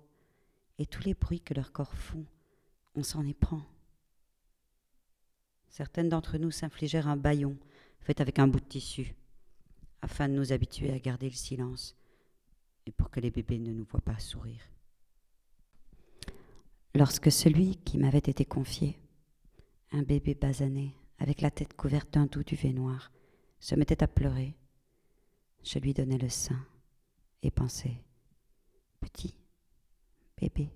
et 0.77 0.85
tous 0.85 1.01
les 1.01 1.15
bruits 1.15 1.41
que 1.41 1.55
leurs 1.55 1.71
corps 1.71 1.95
font, 1.95 2.23
on 2.93 3.01
s'en 3.01 3.25
éprend. 3.25 3.63
Certaines 5.67 6.09
d'entre 6.09 6.37
nous 6.37 6.51
s'infligèrent 6.51 7.07
un 7.07 7.17
baillon 7.17 7.57
fait 7.99 8.21
avec 8.21 8.37
un 8.37 8.47
bout 8.47 8.59
de 8.59 8.65
tissu, 8.65 9.15
afin 10.03 10.29
de 10.29 10.35
nous 10.35 10.53
habituer 10.53 10.93
à 10.93 10.99
garder 10.99 11.29
le 11.29 11.35
silence 11.35 11.95
et 12.85 12.91
pour 12.91 13.09
que 13.09 13.19
les 13.19 13.31
bébés 13.31 13.57
ne 13.57 13.71
nous 13.71 13.85
voient 13.85 14.01
pas 14.01 14.19
sourire. 14.19 14.69
Lorsque 16.93 17.31
celui 17.31 17.77
qui 17.77 17.97
m'avait 17.97 18.19
été 18.19 18.45
confié, 18.45 18.99
un 19.93 20.03
bébé 20.03 20.35
basané, 20.35 20.93
avec 21.17 21.41
la 21.41 21.49
tête 21.49 21.75
couverte 21.75 22.13
d'un 22.13 22.27
doux 22.27 22.43
duvet 22.43 22.71
noir, 22.71 23.11
se 23.59 23.73
mettait 23.73 24.03
à 24.03 24.07
pleurer. 24.07 24.55
Je 25.63 25.79
lui 25.79 25.95
donnai 25.95 26.19
le 26.19 26.29
sein 26.29 26.63
et 27.47 27.97
Petit, 28.99 29.37
bébé, 30.37 30.69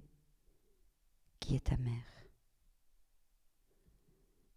qui 1.40 1.56
est 1.56 1.66
ta 1.66 1.75
mère 1.75 2.06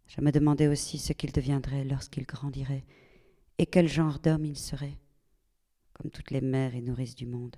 Je 0.07 0.21
me 0.21 0.31
demandais 0.31 0.69
aussi 0.69 0.99
ce 0.99 1.13
qu'il 1.13 1.33
deviendrait 1.33 1.85
lorsqu'il 1.85 2.25
grandirait 2.25 2.85
et 3.59 3.67
quel 3.67 3.89
genre 3.89 4.21
d'homme 4.21 4.45
il 4.45 4.57
serait. 4.57 4.97
Comme 5.93 6.11
toutes 6.11 6.31
les 6.31 6.41
mères 6.41 6.75
et 6.77 6.83
nourrices 6.83 7.17
du 7.17 7.27
monde, 7.27 7.57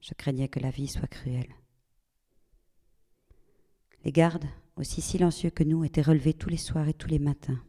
je 0.00 0.12
craignais 0.14 0.48
que 0.48 0.60
la 0.60 0.70
vie 0.70 0.88
soit 0.88 1.08
cruelle. 1.08 1.54
Les 4.04 4.12
gardes 4.12 4.48
aussi 4.76 5.00
silencieux 5.00 5.50
que 5.50 5.64
nous, 5.64 5.84
étaient 5.84 6.02
relevés 6.02 6.34
tous 6.34 6.48
les 6.48 6.56
soirs 6.56 6.88
et 6.88 6.94
tous 6.94 7.08
les 7.08 7.18
matins. 7.18 7.62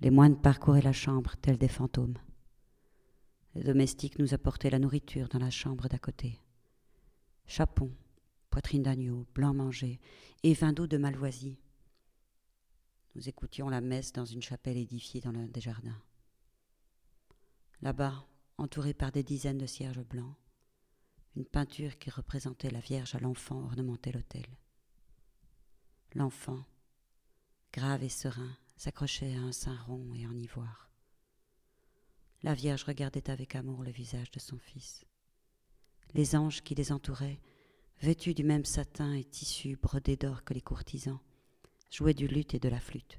Les 0.00 0.10
moines 0.10 0.40
parcouraient 0.40 0.82
la 0.82 0.92
chambre 0.92 1.36
tels 1.40 1.58
des 1.58 1.68
fantômes. 1.68 2.18
Les 3.56 3.62
domestiques 3.62 4.18
nous 4.18 4.34
apportaient 4.34 4.68
la 4.68 4.78
nourriture 4.78 5.28
dans 5.28 5.38
la 5.38 5.48
chambre 5.48 5.88
d'à 5.88 5.98
côté. 5.98 6.38
Chapon, 7.46 7.90
poitrine 8.50 8.82
d'agneau, 8.82 9.26
blanc 9.34 9.54
mangé 9.54 9.98
et 10.42 10.52
vin 10.52 10.74
d'eau 10.74 10.86
de 10.86 10.98
Malvoisie. 10.98 11.56
Nous 13.14 13.30
écoutions 13.30 13.70
la 13.70 13.80
messe 13.80 14.12
dans 14.12 14.26
une 14.26 14.42
chapelle 14.42 14.76
édifiée 14.76 15.22
dans 15.22 15.32
l'un 15.32 15.46
des 15.46 15.62
jardins. 15.62 16.02
Là-bas, 17.80 18.26
entouré 18.58 18.92
par 18.92 19.10
des 19.10 19.22
dizaines 19.22 19.56
de 19.56 19.64
cierges 19.64 20.04
blancs, 20.04 20.34
une 21.34 21.46
peinture 21.46 21.96
qui 21.96 22.10
représentait 22.10 22.68
la 22.68 22.80
Vierge 22.80 23.14
à 23.14 23.20
l'enfant 23.20 23.62
ornementait 23.62 24.12
l'autel. 24.12 24.46
L'enfant, 26.14 26.62
grave 27.72 28.04
et 28.04 28.10
serein, 28.10 28.54
s'accrochait 28.76 29.34
à 29.34 29.40
un 29.40 29.52
sein 29.52 29.78
rond 29.86 30.12
et 30.14 30.26
en 30.26 30.36
ivoire. 30.36 30.90
La 32.46 32.54
Vierge 32.54 32.84
regardait 32.84 33.28
avec 33.28 33.56
amour 33.56 33.82
le 33.82 33.90
visage 33.90 34.30
de 34.30 34.38
son 34.38 34.56
fils. 34.56 35.04
Les 36.14 36.36
anges 36.36 36.62
qui 36.62 36.76
les 36.76 36.92
entouraient, 36.92 37.40
vêtus 38.00 38.34
du 38.34 38.44
même 38.44 38.64
satin 38.64 39.14
et 39.14 39.24
tissu 39.24 39.74
brodé 39.74 40.16
d'or 40.16 40.44
que 40.44 40.54
les 40.54 40.60
courtisans, 40.60 41.18
jouaient 41.90 42.14
du 42.14 42.28
luth 42.28 42.54
et 42.54 42.60
de 42.60 42.68
la 42.68 42.78
flûte. 42.78 43.18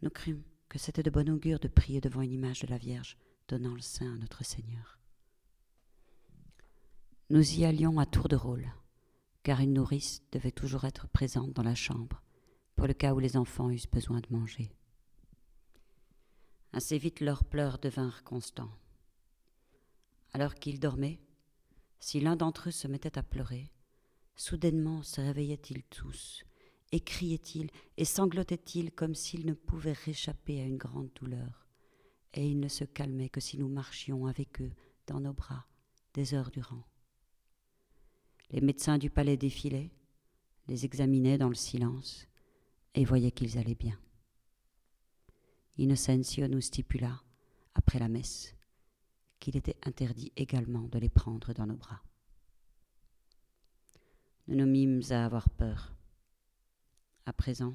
Nous 0.00 0.10
crûmes 0.10 0.44
que 0.68 0.78
c'était 0.78 1.02
de 1.02 1.10
bon 1.10 1.28
augure 1.28 1.58
de 1.58 1.66
prier 1.66 2.00
devant 2.00 2.20
une 2.20 2.30
image 2.30 2.60
de 2.60 2.68
la 2.68 2.78
Vierge 2.78 3.18
donnant 3.48 3.74
le 3.74 3.80
sein 3.80 4.14
à 4.14 4.16
notre 4.16 4.44
Seigneur. 4.44 5.00
Nous 7.30 7.58
y 7.58 7.64
allions 7.64 7.98
à 7.98 8.06
tour 8.06 8.28
de 8.28 8.36
rôle 8.36 8.72
car 9.42 9.58
une 9.58 9.72
nourrice 9.72 10.22
devait 10.30 10.52
toujours 10.52 10.84
être 10.84 11.08
présente 11.08 11.52
dans 11.52 11.64
la 11.64 11.74
chambre, 11.74 12.22
pour 12.76 12.86
le 12.86 12.94
cas 12.94 13.12
où 13.12 13.18
les 13.18 13.36
enfants 13.36 13.72
eussent 13.72 13.90
besoin 13.90 14.20
de 14.20 14.30
manger. 14.30 14.72
Assez 16.72 16.96
vite 16.96 17.20
leurs 17.20 17.44
pleurs 17.44 17.78
devinrent 17.78 18.24
constants. 18.24 18.72
Alors 20.32 20.54
qu'ils 20.54 20.80
dormaient, 20.80 21.20
si 22.00 22.20
l'un 22.20 22.36
d'entre 22.36 22.68
eux 22.68 22.72
se 22.72 22.88
mettait 22.88 23.18
à 23.18 23.22
pleurer, 23.22 23.70
soudainement 24.36 25.02
se 25.02 25.20
réveillaient-ils 25.20 25.82
tous, 25.84 26.44
et 26.90 27.00
criaient-ils, 27.00 27.70
et 27.98 28.06
sanglotaient-ils 28.06 28.90
comme 28.90 29.14
s'ils 29.14 29.46
ne 29.46 29.52
pouvaient 29.52 29.92
réchapper 29.92 30.60
à 30.60 30.64
une 30.64 30.78
grande 30.78 31.10
douleur, 31.14 31.66
et 32.32 32.48
ils 32.48 32.58
ne 32.58 32.68
se 32.68 32.84
calmaient 32.84 33.28
que 33.28 33.40
si 33.40 33.58
nous 33.58 33.68
marchions 33.68 34.26
avec 34.26 34.62
eux 34.62 34.72
dans 35.06 35.20
nos 35.20 35.34
bras 35.34 35.66
des 36.14 36.32
heures 36.32 36.50
durant. 36.50 36.84
Les 38.50 38.60
médecins 38.60 38.98
du 38.98 39.10
palais 39.10 39.36
défilaient, 39.36 39.90
les 40.68 40.84
examinaient 40.84 41.38
dans 41.38 41.48
le 41.48 41.54
silence 41.54 42.26
et 42.94 43.04
voyaient 43.04 43.32
qu'ils 43.32 43.58
allaient 43.58 43.74
bien. 43.74 43.98
Innocentio 45.78 46.48
nous 46.48 46.60
stipula, 46.60 47.22
après 47.74 47.98
la 47.98 48.08
messe, 48.08 48.54
qu'il 49.40 49.56
était 49.56 49.78
interdit 49.84 50.32
également 50.36 50.88
de 50.88 50.98
les 50.98 51.08
prendre 51.08 51.52
dans 51.52 51.66
nos 51.66 51.76
bras. 51.76 52.02
Nous 54.48 54.56
nous 54.56 54.66
mîmes 54.66 55.02
à 55.10 55.24
avoir 55.24 55.48
peur. 55.50 55.94
À 57.26 57.32
présent, 57.32 57.74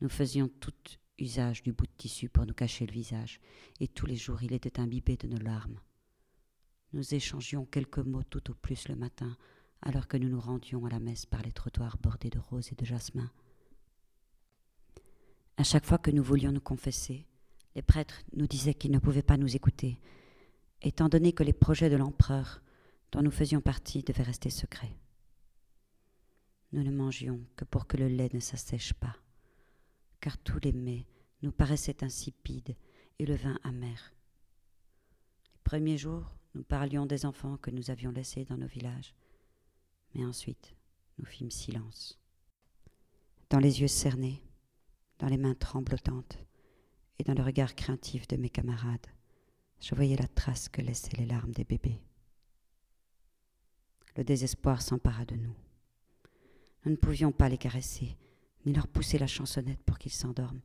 nous 0.00 0.08
faisions 0.08 0.48
tout 0.60 0.72
usage 1.18 1.62
du 1.62 1.72
bout 1.72 1.86
de 1.86 1.92
tissu 1.96 2.28
pour 2.28 2.46
nous 2.46 2.54
cacher 2.54 2.86
le 2.86 2.92
visage, 2.92 3.40
et 3.80 3.88
tous 3.88 4.06
les 4.06 4.16
jours 4.16 4.42
il 4.42 4.52
était 4.52 4.80
imbibé 4.80 5.16
de 5.16 5.28
nos 5.28 5.38
larmes. 5.38 5.80
Nous 6.92 7.14
échangions 7.14 7.66
quelques 7.66 7.98
mots 7.98 8.22
tout 8.22 8.50
au 8.50 8.54
plus 8.54 8.88
le 8.88 8.96
matin 8.96 9.36
alors 9.82 10.08
que 10.08 10.16
nous 10.16 10.28
nous 10.28 10.40
rendions 10.40 10.84
à 10.86 10.90
la 10.90 10.98
messe 10.98 11.26
par 11.26 11.42
les 11.42 11.52
trottoirs 11.52 11.98
bordés 11.98 12.30
de 12.30 12.38
roses 12.38 12.72
et 12.72 12.74
de 12.74 12.84
jasmin. 12.84 13.30
À 15.56 15.64
chaque 15.64 15.86
fois 15.86 15.98
que 15.98 16.10
nous 16.10 16.22
voulions 16.22 16.52
nous 16.52 16.60
confesser, 16.60 17.26
Les 17.76 17.82
prêtres 17.82 18.22
nous 18.32 18.46
disaient 18.46 18.72
qu'ils 18.72 18.90
ne 18.90 18.98
pouvaient 18.98 19.22
pas 19.22 19.36
nous 19.36 19.54
écouter, 19.54 20.00
étant 20.80 21.10
donné 21.10 21.34
que 21.34 21.42
les 21.42 21.52
projets 21.52 21.90
de 21.90 21.96
l'empereur 21.96 22.62
dont 23.12 23.20
nous 23.20 23.30
faisions 23.30 23.60
partie 23.60 24.02
devaient 24.02 24.22
rester 24.22 24.48
secrets. 24.48 24.96
Nous 26.72 26.82
ne 26.82 26.90
mangions 26.90 27.38
que 27.54 27.66
pour 27.66 27.86
que 27.86 27.98
le 27.98 28.08
lait 28.08 28.30
ne 28.32 28.40
s'assèche 28.40 28.94
pas, 28.94 29.14
car 30.22 30.38
tous 30.38 30.58
les 30.62 30.72
mets 30.72 31.06
nous 31.42 31.52
paraissaient 31.52 32.02
insipides 32.02 32.74
et 33.18 33.26
le 33.26 33.34
vin 33.34 33.58
amer. 33.62 34.14
Les 35.52 35.60
premiers 35.62 35.98
jours, 35.98 36.34
nous 36.54 36.64
parlions 36.64 37.04
des 37.04 37.26
enfants 37.26 37.58
que 37.58 37.70
nous 37.70 37.90
avions 37.90 38.10
laissés 38.10 38.46
dans 38.46 38.56
nos 38.56 38.66
villages, 38.66 39.14
mais 40.14 40.24
ensuite 40.24 40.74
nous 41.18 41.26
fîmes 41.26 41.50
silence. 41.50 42.18
Dans 43.50 43.58
les 43.58 43.82
yeux 43.82 43.88
cernés, 43.88 44.42
dans 45.18 45.28
les 45.28 45.36
mains 45.36 45.54
tremblotantes 45.54 46.38
et 47.18 47.24
dans 47.24 47.34
le 47.34 47.42
regard 47.42 47.74
craintif 47.74 48.28
de 48.28 48.36
mes 48.36 48.50
camarades, 48.50 49.06
je 49.80 49.94
voyais 49.94 50.16
la 50.16 50.28
trace 50.28 50.68
que 50.68 50.82
laissaient 50.82 51.16
les 51.16 51.26
larmes 51.26 51.52
des 51.52 51.64
bébés. 51.64 52.00
Le 54.16 54.24
désespoir 54.24 54.80
s'empara 54.82 55.24
de 55.24 55.36
nous. 55.36 55.54
Nous 56.84 56.92
ne 56.92 56.96
pouvions 56.96 57.32
pas 57.32 57.48
les 57.48 57.58
caresser, 57.58 58.16
ni 58.64 58.72
leur 58.72 58.88
pousser 58.88 59.18
la 59.18 59.26
chansonnette 59.26 59.82
pour 59.82 59.98
qu'ils 59.98 60.12
s'endorment, 60.12 60.62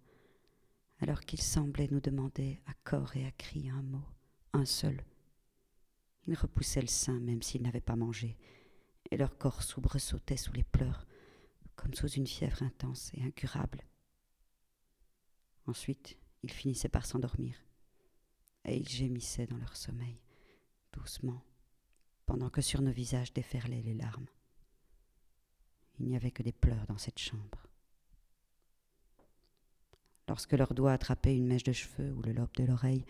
alors 0.99 1.21
qu'ils 1.21 1.41
semblaient 1.41 1.89
nous 1.91 1.99
demander 1.99 2.61
à 2.67 2.73
corps 2.83 3.15
et 3.15 3.25
à 3.25 3.31
cri 3.31 3.69
un 3.69 3.81
mot, 3.81 4.05
un 4.53 4.65
seul. 4.65 5.03
Ils 6.27 6.35
repoussaient 6.35 6.81
le 6.81 6.87
sein 6.87 7.19
même 7.19 7.41
s'ils 7.41 7.63
n'avaient 7.63 7.81
pas 7.81 7.95
mangé, 7.95 8.37
et 9.09 9.17
leur 9.17 9.37
corps 9.37 9.63
soubresautait 9.63 10.37
sous 10.37 10.53
les 10.53 10.63
pleurs, 10.63 11.05
comme 11.75 11.93
sous 11.93 12.09
une 12.09 12.27
fièvre 12.27 12.63
intense 12.63 13.11
et 13.15 13.23
incurable. 13.23 13.83
Ensuite, 15.71 16.17
ils 16.43 16.51
finissaient 16.51 16.89
par 16.89 17.05
s'endormir, 17.05 17.55
et 18.65 18.75
ils 18.75 18.89
gémissaient 18.89 19.47
dans 19.47 19.55
leur 19.55 19.77
sommeil, 19.77 20.19
doucement, 20.91 21.45
pendant 22.25 22.49
que 22.49 22.59
sur 22.59 22.81
nos 22.81 22.91
visages 22.91 23.31
déferlaient 23.31 23.81
les 23.81 23.93
larmes. 23.93 24.27
Il 25.97 26.07
n'y 26.07 26.17
avait 26.17 26.31
que 26.31 26.43
des 26.43 26.51
pleurs 26.51 26.85
dans 26.87 26.97
cette 26.97 27.19
chambre. 27.19 27.67
Lorsque 30.27 30.51
leurs 30.51 30.73
doigts 30.73 30.91
attrapaient 30.91 31.37
une 31.37 31.47
mèche 31.47 31.63
de 31.63 31.71
cheveux 31.71 32.11
ou 32.11 32.21
le 32.21 32.33
lobe 32.33 32.53
de 32.57 32.65
l'oreille, 32.65 33.05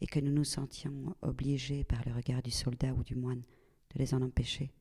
et 0.00 0.06
que 0.06 0.20
nous 0.20 0.32
nous 0.32 0.44
sentions 0.44 1.14
obligés 1.20 1.84
par 1.84 2.02
le 2.06 2.14
regard 2.14 2.42
du 2.42 2.50
soldat 2.50 2.94
ou 2.94 3.04
du 3.04 3.14
moine 3.14 3.44
de 3.94 3.98
les 3.98 4.14
en 4.14 4.22
empêcher, 4.22 4.72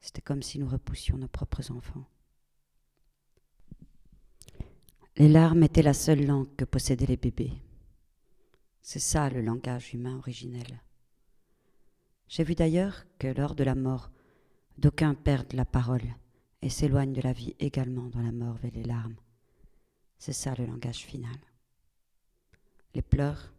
c'était 0.00 0.22
comme 0.22 0.42
si 0.42 0.60
nous 0.60 0.68
repoussions 0.68 1.18
nos 1.18 1.26
propres 1.26 1.72
enfants. 1.72 2.08
Les 5.18 5.28
larmes 5.30 5.62
étaient 5.62 5.80
la 5.80 5.94
seule 5.94 6.26
langue 6.26 6.54
que 6.56 6.66
possédaient 6.66 7.06
les 7.06 7.16
bébés. 7.16 7.54
C'est 8.82 8.98
ça 8.98 9.30
le 9.30 9.40
langage 9.40 9.94
humain 9.94 10.18
originel. 10.18 10.82
J'ai 12.28 12.44
vu 12.44 12.54
d'ailleurs 12.54 13.06
que 13.18 13.28
lors 13.28 13.54
de 13.54 13.64
la 13.64 13.74
mort, 13.74 14.10
d'aucuns 14.76 15.14
perdent 15.14 15.54
la 15.54 15.64
parole 15.64 16.04
et 16.60 16.68
s'éloignent 16.68 17.14
de 17.14 17.22
la 17.22 17.32
vie 17.32 17.56
également 17.60 18.10
dans 18.10 18.20
la 18.20 18.30
mort 18.30 18.56
vers 18.56 18.72
les 18.72 18.82
larmes. 18.82 19.16
C'est 20.18 20.34
ça 20.34 20.54
le 20.54 20.66
langage 20.66 21.06
final. 21.06 21.38
Les 22.94 23.00
pleurs, 23.00 23.54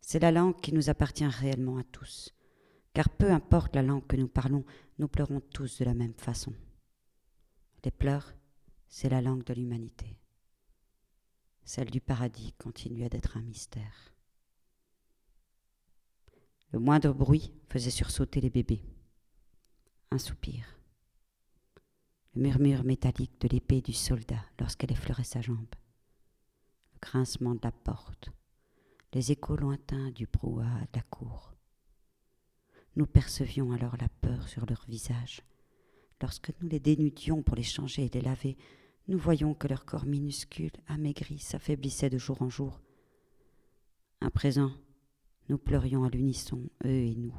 c'est 0.00 0.20
la 0.20 0.32
langue 0.32 0.58
qui 0.62 0.72
nous 0.72 0.88
appartient 0.88 1.26
réellement 1.26 1.76
à 1.76 1.84
tous, 1.84 2.34
car 2.94 3.10
peu 3.10 3.30
importe 3.30 3.74
la 3.74 3.82
langue 3.82 4.06
que 4.06 4.16
nous 4.16 4.28
parlons, 4.28 4.64
nous 4.98 5.08
pleurons 5.08 5.40
tous 5.40 5.80
de 5.80 5.84
la 5.84 5.94
même 5.94 6.14
façon. 6.14 6.54
Les 7.84 7.90
pleurs, 7.90 8.32
c'est 8.88 9.10
la 9.10 9.20
langue 9.20 9.44
de 9.44 9.52
l'humanité. 9.52 10.19
Celle 11.64 11.90
du 11.90 12.00
paradis 12.00 12.52
continuait 12.58 13.08
d'être 13.08 13.36
un 13.36 13.42
mystère. 13.42 14.12
Le 16.72 16.78
moindre 16.78 17.12
bruit 17.12 17.52
faisait 17.68 17.90
sursauter 17.90 18.40
les 18.40 18.50
bébés. 18.50 18.82
Un 20.10 20.18
soupir. 20.18 20.78
Le 22.34 22.42
murmure 22.42 22.84
métallique 22.84 23.40
de 23.40 23.48
l'épée 23.48 23.80
du 23.80 23.92
soldat 23.92 24.44
lorsqu'elle 24.58 24.92
effleurait 24.92 25.24
sa 25.24 25.40
jambe. 25.40 25.74
Le 26.92 26.98
grincement 27.00 27.54
de 27.54 27.60
la 27.62 27.72
porte. 27.72 28.30
Les 29.12 29.32
échos 29.32 29.56
lointains 29.56 30.10
du 30.12 30.26
brouhaha 30.26 30.80
de 30.80 30.96
la 30.96 31.02
cour. 31.02 31.54
Nous 32.94 33.06
percevions 33.06 33.72
alors 33.72 33.96
la 33.96 34.08
peur 34.08 34.48
sur 34.48 34.66
leurs 34.66 34.84
visages. 34.86 35.42
Lorsque 36.20 36.52
nous 36.60 36.68
les 36.68 36.80
dénudions 36.80 37.42
pour 37.42 37.56
les 37.56 37.62
changer 37.62 38.04
et 38.04 38.10
les 38.10 38.20
laver, 38.20 38.56
nous 39.10 39.18
voyions 39.18 39.54
que 39.54 39.66
leur 39.66 39.84
corps 39.84 40.06
minuscule, 40.06 40.70
amaigri, 40.86 41.40
s'affaiblissait 41.40 42.10
de 42.10 42.16
jour 42.16 42.40
en 42.42 42.48
jour. 42.48 42.80
À 44.20 44.30
présent, 44.30 44.70
nous 45.48 45.58
pleurions 45.58 46.04
à 46.04 46.08
l'unisson, 46.08 46.70
eux 46.84 47.02
et 47.02 47.16
nous, 47.16 47.34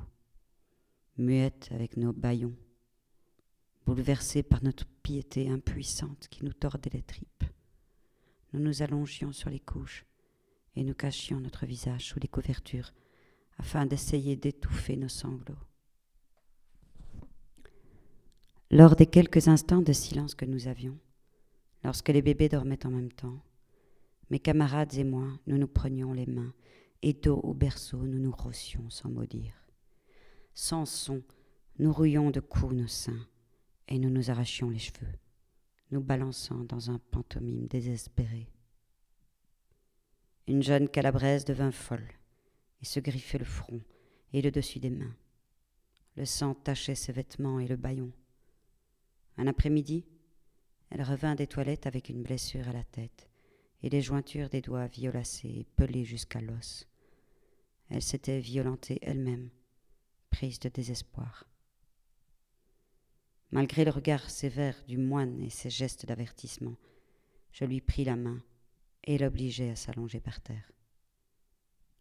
muettes 1.18 1.70
avec 1.72 1.96
nos 1.96 2.12
bâillons, 2.12 2.58
bouleversés 3.86 4.44
par 4.44 4.62
notre 4.66 4.86
piété 5.02 5.50
impuissante 5.50 6.28
qui 6.30 6.44
nous 6.44 6.52
tordait 6.52 6.90
les 6.92 7.04
tripes. 7.04 7.46
Nous 8.52 8.60
nous 8.60 8.82
allongions 8.82 9.32
sur 9.32 9.50
les 9.50 9.62
couches 9.62 10.06
et 10.76 10.84
nous 10.84 10.94
cachions 10.94 11.40
notre 11.40 11.66
visage 11.66 12.04
sous 12.04 12.20
les 12.20 12.28
couvertures 12.28 12.92
afin 13.60 13.86
d'essayer 13.86 14.36
d'étouffer 14.36 14.98
nos 14.98 15.08
sanglots. 15.08 15.56
Lors 18.72 18.98
des 18.98 19.06
quelques 19.06 19.48
instants 19.48 19.82
de 19.82 19.94
silence 19.94 20.36
que 20.36 20.46
nous 20.46 20.68
avions, 20.68 21.00
lorsque 21.84 22.10
les 22.10 22.22
bébés 22.22 22.50
dormaient 22.50 22.86
en 22.86 22.92
même 22.92 23.12
temps. 23.12 23.42
Mes 24.30 24.40
camarades 24.40 24.94
et 24.96 25.04
moi, 25.04 25.28
nous 25.48 25.58
nous 25.58 25.68
prenions 25.68 26.14
les 26.14 26.26
mains, 26.26 26.54
et 27.02 27.14
dos 27.14 27.40
au 27.40 27.54
berceau, 27.54 27.98
nous 27.98 28.20
nous 28.20 28.32
rossions 28.32 28.90
sans 28.90 29.10
maudire. 29.10 29.54
Sans 30.54 30.86
son, 30.86 31.22
nous 31.80 31.92
rouillions 31.92 32.32
de 32.32 32.40
coups 32.40 32.76
nos 32.76 32.88
seins, 32.88 33.28
et 33.88 33.98
nous 34.00 34.10
nous 34.10 34.30
arrachions 34.30 34.70
les 34.70 34.80
cheveux, 34.80 35.14
nous 35.92 36.02
balançant 36.02 36.64
dans 36.64 36.92
un 36.92 37.00
pantomime 37.12 37.68
désespéré. 37.68 38.48
Une 40.48 40.64
jeune 40.64 40.88
calabraise 40.88 41.46
devint 41.46 41.72
folle, 41.72 42.08
et 42.82 42.86
se 42.86 43.00
griffait 43.00 43.38
le 43.38 43.46
front 43.46 43.82
et 44.34 44.42
le 44.42 44.52
dessus 44.52 44.80
des 44.80 44.90
mains. 44.90 45.16
Le 46.16 46.26
sang 46.26 46.54
tachait 46.54 46.96
ses 46.96 47.12
vêtements 47.12 47.60
et 47.60 47.68
le 47.68 47.76
baillon. 47.76 48.12
Un 49.38 49.48
après-midi, 49.48 50.06
elle 50.92 51.04
revint 51.04 51.36
des 51.36 51.48
toilettes 51.48 51.88
avec 51.88 52.10
une 52.10 52.22
blessure 52.22 52.68
à 52.68 52.74
la 52.74 52.84
tête 52.84 53.30
et 53.82 53.90
les 53.90 54.02
jointures 54.02 54.50
des 54.50 54.62
doigts 54.62 54.88
violacées 54.88 55.48
et 55.48 55.68
pelées 55.78 56.04
jusqu'à 56.04 56.42
l'os. 56.42 56.86
Elle 57.90 58.02
s'était 58.02 58.42
violentée 58.42 59.00
elle-même, 59.02 59.50
prise 60.30 60.60
de 60.60 60.70
désespoir. 60.70 61.46
Malgré 63.52 63.86
le 63.86 63.92
regard 63.92 64.30
sévère 64.30 64.84
du 64.86 64.98
moine 64.98 65.42
et 65.42 65.50
ses 65.50 65.70
gestes 65.70 66.06
d'avertissement, 66.06 66.76
je 67.52 67.66
lui 67.66 67.82
pris 67.82 68.04
la 68.04 68.18
main 68.18 68.44
et 69.06 69.18
l'obligeai 69.18 69.72
à 69.72 69.76
s'allonger 69.76 70.20
par 70.20 70.42
terre. 70.42 70.72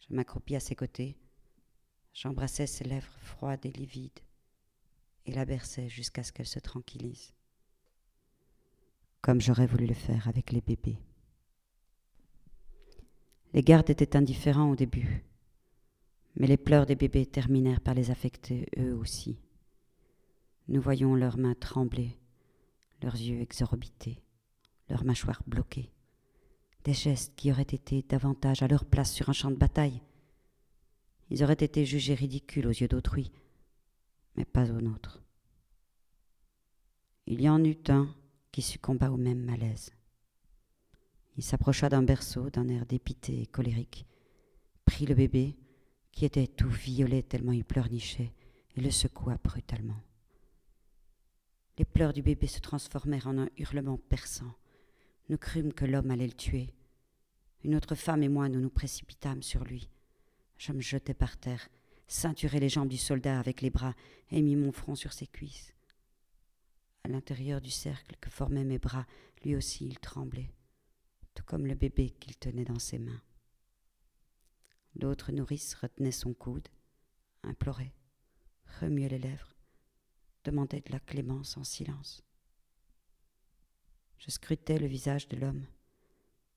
Je 0.00 0.14
m'accroupis 0.14 0.57
à 0.57 0.61
ses 0.61 0.74
côtés, 0.74 1.16
j'embrassai 2.12 2.66
ses 2.66 2.85
lèvres 2.85 3.18
froides 3.20 3.64
et 3.66 3.72
livides 3.72 4.20
et 5.26 5.33
la 5.33 5.44
berçai 5.44 5.88
jusqu'à 5.88 6.24
ce 6.24 6.33
qu'elle 6.33 6.46
se 6.46 6.59
tranquillise 6.59 7.35
comme 9.22 9.40
j'aurais 9.40 9.66
voulu 9.66 9.87
le 9.87 9.94
faire 9.94 10.28
avec 10.28 10.52
les 10.52 10.61
bébés. 10.61 10.98
Les 13.52 13.62
gardes 13.62 13.90
étaient 13.90 14.16
indifférents 14.16 14.70
au 14.70 14.76
début, 14.76 15.24
mais 16.37 16.46
les 16.46 16.56
pleurs 16.56 16.87
des 16.87 16.94
bébés 16.94 17.26
terminèrent 17.26 17.80
par 17.80 17.94
les 17.94 18.11
affecter 18.11 18.66
eux 18.78 18.94
aussi. 18.94 19.38
Nous 20.68 20.80
voyons 20.80 21.14
leurs 21.14 21.37
mains 21.37 21.54
trembler, 21.54 22.16
leurs 23.02 23.16
yeux 23.16 23.40
exorbités, 23.40 24.22
leurs 24.88 25.04
mâchoires 25.04 25.42
bloquées, 25.46 25.90
des 26.85 26.94
gestes 26.94 27.35
qui 27.35 27.50
auraient 27.50 27.62
été 27.62 28.02
davantage 28.02 28.62
à 28.62 28.68
leur 28.68 28.85
place 28.85 29.12
sur 29.12 29.28
un 29.28 29.33
champ 29.33 29.50
de 29.50 29.56
bataille. 29.56 30.00
Ils 31.28 31.42
auraient 31.42 31.54
été 31.54 31.85
jugés 31.85 32.14
ridicules 32.14 32.66
aux 32.66 32.70
yeux 32.70 32.88
d'autrui, 32.88 33.33
mais 34.37 34.44
pas 34.44 34.70
aux 34.70 34.80
nôtres. 34.80 35.22
Il 37.26 37.40
y 37.40 37.48
en 37.48 37.62
eut 37.64 37.83
un 37.88 38.09
qui 38.52 38.62
succomba 38.62 39.10
au 39.10 39.16
même 39.16 39.42
malaise. 39.42 39.90
Il 41.36 41.42
s'approcha 41.42 41.88
d'un 41.88 42.02
berceau 42.02 42.50
d'un 42.50 42.68
air 42.68 42.86
dépité 42.86 43.40
et 43.40 43.46
colérique, 43.46 44.06
prit 44.84 45.06
le 45.06 45.14
bébé, 45.14 45.56
qui 46.12 46.24
était 46.24 46.46
tout 46.46 46.68
violet 46.68 47.22
tellement 47.22 47.52
il 47.52 47.64
pleurnichait, 47.64 48.32
et 48.76 48.80
le 48.80 48.90
secoua 48.90 49.38
brutalement. 49.42 50.02
Les 51.78 51.84
pleurs 51.84 52.12
du 52.12 52.22
bébé 52.22 52.46
se 52.46 52.60
transformèrent 52.60 53.28
en 53.28 53.38
un 53.38 53.48
hurlement 53.56 53.96
perçant. 53.96 54.52
Nous 55.28 55.38
crûmes 55.38 55.72
que 55.72 55.84
l'homme 55.84 56.10
allait 56.10 56.26
le 56.26 56.32
tuer. 56.34 56.74
Une 57.64 57.74
autre 57.74 57.94
femme 57.94 58.22
et 58.22 58.28
moi, 58.28 58.48
nous 58.48 58.60
nous 58.60 58.70
précipitâmes 58.70 59.42
sur 59.42 59.64
lui. 59.64 59.88
Je 60.58 60.72
me 60.72 60.80
jetai 60.80 61.14
par 61.14 61.38
terre, 61.38 61.68
ceinturai 62.06 62.60
les 62.60 62.68
jambes 62.68 62.88
du 62.88 62.98
soldat 62.98 63.38
avec 63.38 63.62
les 63.62 63.70
bras 63.70 63.94
et 64.30 64.42
mis 64.42 64.56
mon 64.56 64.72
front 64.72 64.94
sur 64.94 65.12
ses 65.12 65.26
cuisses. 65.26 65.72
À 67.04 67.08
l'intérieur 67.08 67.60
du 67.60 67.70
cercle 67.70 68.16
que 68.20 68.30
formaient 68.30 68.64
mes 68.64 68.78
bras, 68.78 69.06
lui 69.44 69.56
aussi 69.56 69.86
il 69.86 69.98
tremblait, 69.98 70.52
tout 71.34 71.44
comme 71.44 71.66
le 71.66 71.74
bébé 71.74 72.10
qu'il 72.10 72.36
tenait 72.36 72.64
dans 72.64 72.78
ses 72.78 72.98
mains. 72.98 73.22
L'autre 74.96 75.32
nourrice 75.32 75.74
retenait 75.74 76.12
son 76.12 76.34
coude, 76.34 76.68
implorait, 77.42 77.94
remuait 78.80 79.08
les 79.08 79.18
lèvres, 79.18 79.54
demandait 80.44 80.80
de 80.80 80.92
la 80.92 81.00
clémence 81.00 81.56
en 81.56 81.64
silence. 81.64 82.22
Je 84.18 84.30
scrutais 84.30 84.78
le 84.78 84.86
visage 84.86 85.28
de 85.28 85.36
l'homme. 85.36 85.64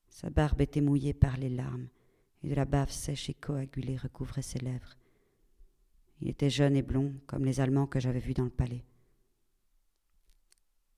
Sa 0.10 0.29
barbe 0.29 0.62
était 0.62 0.82
mouillée 0.82 1.13
par 1.13 1.38
les 1.38 1.49
larmes, 1.49 1.88
et 2.43 2.49
de 2.49 2.56
la 2.56 2.65
bave 2.65 2.91
sèche 2.91 3.29
et 3.29 3.34
coagulée 3.34 3.95
recouvrait 3.95 4.41
ses 4.41 4.60
lèvres. 4.60 4.97
Il 6.19 6.29
était 6.29 6.49
jeune 6.49 6.75
et 6.75 6.82
blond, 6.82 7.13
comme 7.25 7.45
les 7.45 7.60
Allemands 7.62 7.88
que 7.88 7.99
j'avais 7.99 8.19
vus 8.19 8.34
dans 8.34 8.43
le 8.43 8.49
palais. 8.49 8.84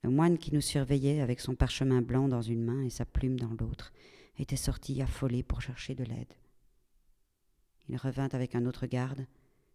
Le 0.06 0.12
moine 0.12 0.38
qui 0.38 0.54
nous 0.54 0.62
surveillait, 0.62 1.20
avec 1.20 1.40
son 1.40 1.56
parchemin 1.56 2.04
blanc 2.04 2.28
dans 2.28 2.44
une 2.44 2.64
main 2.64 2.84
et 2.84 2.92
sa 2.92 3.06
plume 3.06 3.40
dans 3.40 3.56
l'autre, 3.60 3.92
était 4.38 4.56
sorti 4.56 5.02
affolé 5.02 5.42
pour 5.42 5.62
chercher 5.62 5.96
de 5.96 6.04
l'aide. 6.04 6.32
Il 7.90 7.98
revint 7.98 8.30
avec 8.32 8.54
un 8.54 8.68
autre 8.68 8.86
garde 8.86 9.26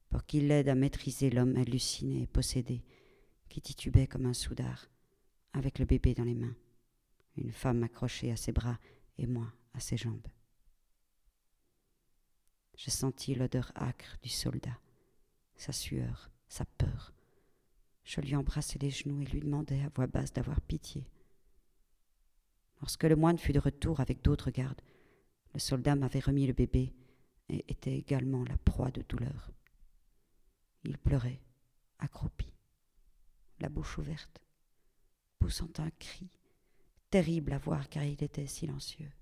pour 0.09 0.25
qu'il 0.25 0.47
l'aide 0.47 0.69
à 0.69 0.77
maîtriser 0.77 1.31
l'homme 1.31 1.57
halluciné 1.57 2.23
et 2.23 2.27
possédé, 2.29 2.85
qui 3.49 3.61
titubait 3.61 4.07
comme 4.07 4.25
un 4.25 4.33
soudard, 4.33 4.89
avec 5.53 5.81
le 5.81 5.85
bébé 5.85 6.15
dans 6.15 6.23
les 6.23 6.37
mains, 6.37 6.55
une 7.37 7.51
femme 7.51 7.83
accrochée 7.83 8.31
à 8.31 8.37
ses 8.37 8.53
bras 8.53 8.79
et 9.19 9.27
moi 9.27 9.53
à 9.75 9.81
ses 9.81 9.97
jambes. 9.97 10.29
Je 12.77 12.91
sentis 12.91 13.35
l'odeur 13.35 13.73
âcre 13.75 14.17
du 14.23 14.29
soldat, 14.29 14.79
sa 15.57 15.73
sueur, 15.73 16.31
sa 16.47 16.67
peur, 16.79 17.13
je 18.11 18.21
lui 18.21 18.35
embrassai 18.35 18.77
les 18.81 18.91
genoux 18.91 19.23
et 19.23 19.25
lui 19.25 19.39
demandai 19.39 19.83
à 19.83 19.89
voix 19.95 20.09
basse 20.09 20.33
d'avoir 20.33 20.61
pitié. 20.61 21.07
Lorsque 22.81 23.05
le 23.05 23.15
moine 23.15 23.39
fut 23.39 23.53
de 23.53 23.61
retour 23.61 24.01
avec 24.01 24.21
d'autres 24.21 24.51
gardes, 24.51 24.81
le 25.55 25.61
soldat 25.61 25.95
m'avait 25.95 26.19
remis 26.19 26.45
le 26.45 26.53
bébé 26.53 26.93
et 27.49 27.65
était 27.71 27.97
également 27.97 28.43
la 28.43 28.59
proie 28.59 28.91
de 28.91 29.03
douleur. 29.03 29.53
Il 30.83 30.99
pleurait, 30.99 31.41
accroupi, 32.01 32.53
la 33.61 33.69
bouche 33.69 33.99
ouverte, 33.99 34.41
poussant 35.39 35.71
un 35.79 35.91
cri, 35.91 36.29
terrible 37.11 37.53
à 37.53 37.59
voir 37.59 37.89
car 37.89 38.03
il 38.03 38.25
était 38.25 38.49
silencieux. 38.49 39.13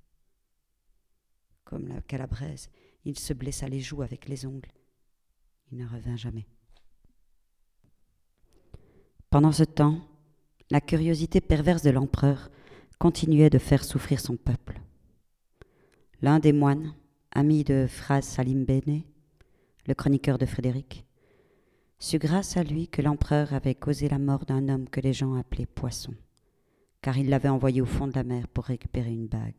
Comme 1.65 1.89
la 1.89 2.01
calabraise, 2.01 2.71
il 3.05 3.19
se 3.19 3.35
blessa 3.35 3.69
les 3.69 3.83
joues 3.83 4.01
avec 4.01 4.29
les 4.29 4.47
ongles. 4.47 4.73
Il 5.71 5.77
ne 5.77 5.87
revint 5.87 6.17
jamais. 6.17 6.47
Pendant 9.31 9.53
ce 9.53 9.65
temps, 9.65 9.99
la 10.71 10.81
curiosité 10.81 11.43
perverse 11.43 11.83
de 11.83 11.91
l'empereur 11.91 12.51
continuait 12.99 13.51
de 13.51 13.59
faire 13.59 13.85
souffrir 13.85 14.21
son 14.21 14.37
peuple. 14.37 14.81
L'un 16.23 16.39
des 16.39 16.55
moines, 16.55 16.95
ami 17.33 17.63
de 17.63 17.87
Phras 17.87 18.23
Salim 18.23 18.65
Bene, 18.65 19.03
le 19.87 19.95
chroniqueur 19.95 20.39
de 20.39 20.47
Frédéric, 20.47 21.05
sut 21.99 22.19
grâce 22.19 22.57
à 22.57 22.63
lui 22.63 22.89
que 22.89 23.03
l'empereur 23.03 23.53
avait 23.53 23.75
causé 23.75 24.09
la 24.09 24.19
mort 24.19 24.47
d'un 24.47 24.67
homme 24.71 24.89
que 24.89 25.01
les 25.01 25.13
gens 25.13 25.35
appelaient 25.35 25.67
Poisson, 25.67 26.15
car 27.03 27.19
il 27.19 27.29
l'avait 27.29 27.51
envoyé 27.51 27.83
au 27.83 27.87
fond 27.87 28.07
de 28.07 28.15
la 28.15 28.25
mer 28.25 28.49
pour 28.49 28.65
récupérer 28.65 29.13
une 29.13 29.27
bague. 29.27 29.55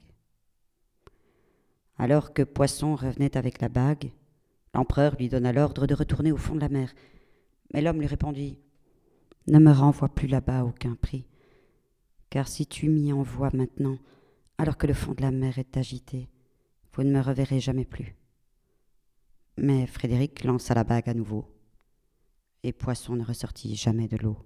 Alors 2.00 2.34
que 2.34 2.42
Poisson 2.42 2.96
revenait 2.96 3.38
avec 3.38 3.62
la 3.62 3.70
bague, 3.70 4.12
l'empereur 4.74 5.16
lui 5.18 5.30
donna 5.30 5.54
l'ordre 5.54 5.86
de 5.86 5.94
retourner 5.94 6.32
au 6.32 6.38
fond 6.38 6.56
de 6.56 6.62
la 6.62 6.70
mer. 6.70 6.92
Mais 7.72 7.82
l'homme 7.82 8.00
lui 8.00 8.08
répondit 8.08 8.58
ne 9.48 9.60
me 9.60 9.72
renvoie 9.72 10.10
plus 10.10 10.28
là-bas 10.28 10.60
à 10.60 10.64
aucun 10.64 10.96
prix, 10.96 11.26
car 12.30 12.48
si 12.48 12.66
tu 12.66 12.90
m'y 12.90 13.12
envoies 13.12 13.52
maintenant, 13.54 13.98
alors 14.58 14.78
que 14.78 14.88
le 14.88 14.94
fond 14.94 15.14
de 15.14 15.22
la 15.22 15.32
mer 15.32 15.58
est 15.58 15.78
agité, 15.78 16.30
vous 16.94 17.04
ne 17.04 17.12
me 17.12 17.22
reverrez 17.22 17.60
jamais 17.60 17.86
plus. 17.86 18.16
Mais 19.58 19.88
Frédéric 19.88 20.44
lança 20.44 20.74
la 20.74 20.84
bague 20.84 21.10
à 21.10 21.14
nouveau, 21.14 21.46
et 22.64 22.74
Poisson 22.74 23.16
ne 23.16 23.24
ressortit 23.24 23.76
jamais 23.76 24.08
de 24.08 24.18
l'eau. 24.18 24.38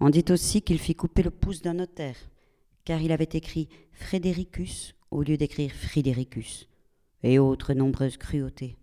On 0.00 0.10
dit 0.10 0.24
aussi 0.30 0.62
qu'il 0.62 0.78
fit 0.78 0.96
couper 0.96 1.22
le 1.22 1.30
pouce 1.30 1.62
d'un 1.62 1.74
notaire, 1.74 2.16
car 2.84 3.00
il 3.00 3.12
avait 3.12 3.24
écrit 3.24 3.68
Frédéricus 3.92 4.94
au 5.10 5.22
lieu 5.22 5.36
d'écrire 5.36 5.70
Fridéricus, 5.72 6.68
et 7.22 7.38
autres 7.38 7.74
nombreuses 7.74 8.16
cruautés. 8.16 8.76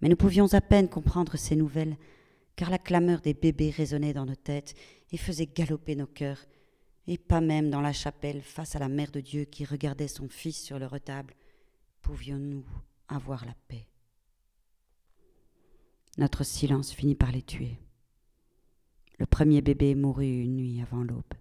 Mais 0.00 0.08
nous 0.08 0.16
pouvions 0.16 0.52
à 0.54 0.60
peine 0.60 0.88
comprendre 0.88 1.36
ces 1.36 1.54
nouvelles 1.54 1.96
car 2.58 2.70
la 2.70 2.78
clameur 2.80 3.20
des 3.20 3.34
bébés 3.34 3.70
résonnait 3.70 4.12
dans 4.12 4.26
nos 4.26 4.34
têtes 4.34 4.74
et 5.12 5.16
faisait 5.16 5.46
galoper 5.46 5.94
nos 5.94 6.08
cœurs, 6.08 6.44
et 7.06 7.16
pas 7.16 7.40
même 7.40 7.70
dans 7.70 7.80
la 7.80 7.92
chapelle, 7.92 8.42
face 8.42 8.74
à 8.74 8.80
la 8.80 8.88
Mère 8.88 9.12
de 9.12 9.20
Dieu 9.20 9.44
qui 9.44 9.64
regardait 9.64 10.08
son 10.08 10.28
Fils 10.28 10.60
sur 10.60 10.80
le 10.80 10.86
retable, 10.86 11.34
pouvions-nous 12.02 12.64
avoir 13.06 13.46
la 13.46 13.54
paix? 13.68 13.86
Notre 16.16 16.42
silence 16.42 16.90
finit 16.90 17.14
par 17.14 17.30
les 17.30 17.42
tuer. 17.42 17.78
Le 19.20 19.26
premier 19.26 19.62
bébé 19.62 19.94
mourut 19.94 20.42
une 20.42 20.56
nuit 20.56 20.82
avant 20.82 21.04
l'aube. 21.04 21.34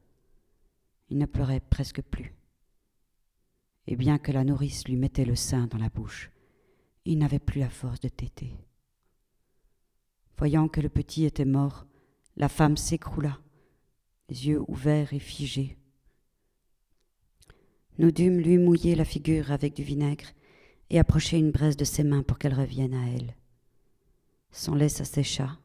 Il 1.10 1.17
ne 1.17 1.25
pleurait 1.25 1.62
presque 1.62 2.03
plus. 2.03 2.36
Et 3.88 3.95
bien 3.95 4.19
que 4.19 4.32
la 4.32 4.43
nourrice 4.43 4.88
lui 4.88 4.97
mettait 4.97 5.25
le 5.25 5.36
sein 5.36 5.65
dans 5.65 5.80
la 5.80 5.89
bouche, 5.89 6.30
il 7.06 7.17
n'avait 7.17 7.39
plus 7.39 7.62
la 7.62 7.71
force 7.71 8.01
de 8.01 8.10
téter. 8.10 8.53
Voyant 10.38 10.67
que 10.67 10.82
le 10.82 10.89
petit 10.89 11.26
était 11.26 11.45
mort, 11.45 11.88
la 12.36 12.47
femme 12.47 12.78
s'écroula, 12.78 13.39
les 14.30 14.47
yeux 14.47 14.62
ouverts 14.67 15.13
et 15.13 15.19
figés. 15.19 15.78
Nous 17.97 18.12
dûmes 18.12 18.38
lui 18.38 18.60
mouiller 18.60 18.93
la 18.93 19.06
figure 19.06 19.52
avec 19.52 19.73
du 19.73 19.82
vinaigre 19.82 20.28
et 20.91 21.00
approcher 21.00 21.39
une 21.39 21.50
braise 21.50 21.76
de 21.76 21.86
ses 21.86 22.04
mains 22.04 22.21
pour 22.21 22.38
qu'elle 22.38 22.54
revienne 22.54 22.93
à 22.93 23.10
elle. 23.10 23.36
Son 24.52 24.76
lait 24.76 24.89
s'assécha. 24.89 25.58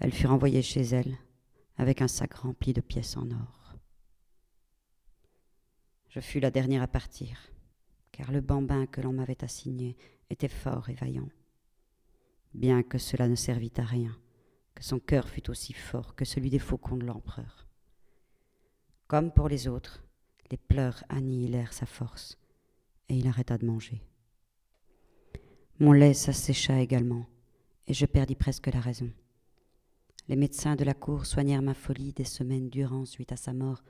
Elle 0.00 0.12
fut 0.12 0.26
renvoyée 0.26 0.62
chez 0.62 0.82
elle 0.82 1.18
avec 1.76 2.00
un 2.00 2.08
sac 2.08 2.32
rempli 2.34 2.72
de 2.72 2.80
pièces 2.80 3.18
en 3.18 3.30
or. 3.30 3.74
Je 6.08 6.20
fus 6.20 6.40
la 6.40 6.50
dernière 6.50 6.82
à 6.82 6.88
partir, 6.88 7.52
car 8.12 8.32
le 8.32 8.40
bambin 8.40 8.86
que 8.86 9.02
l'on 9.02 9.12
m'avait 9.12 9.44
assigné 9.44 9.96
était 10.30 10.48
fort 10.48 10.88
et 10.88 10.94
vaillant 10.94 11.28
bien 12.54 12.82
que 12.82 12.98
cela 12.98 13.28
ne 13.28 13.34
servît 13.34 13.72
à 13.78 13.84
rien, 13.84 14.16
que 14.74 14.84
son 14.84 14.98
cœur 14.98 15.28
fût 15.28 15.50
aussi 15.50 15.72
fort 15.72 16.14
que 16.14 16.24
celui 16.24 16.50
des 16.50 16.58
faucons 16.58 16.96
de 16.96 17.06
l'empereur. 17.06 17.66
Comme 19.06 19.32
pour 19.32 19.48
les 19.48 19.68
autres, 19.68 20.04
les 20.50 20.56
pleurs 20.56 21.02
annihilèrent 21.08 21.72
sa 21.72 21.86
force, 21.86 22.38
et 23.08 23.16
il 23.16 23.26
arrêta 23.26 23.58
de 23.58 23.66
manger. 23.66 24.02
Mon 25.80 25.92
lait 25.92 26.14
s'assécha 26.14 26.80
également, 26.80 27.26
et 27.86 27.94
je 27.94 28.06
perdis 28.06 28.34
presque 28.34 28.66
la 28.66 28.80
raison. 28.80 29.10
Les 30.28 30.36
médecins 30.36 30.76
de 30.76 30.84
la 30.84 30.94
cour 30.94 31.24
soignèrent 31.24 31.62
ma 31.62 31.74
folie 31.74 32.12
des 32.12 32.24
semaines 32.24 32.68
durant 32.68 33.06
suite 33.06 33.32
à 33.32 33.36
sa 33.36 33.54
mort, 33.54 33.82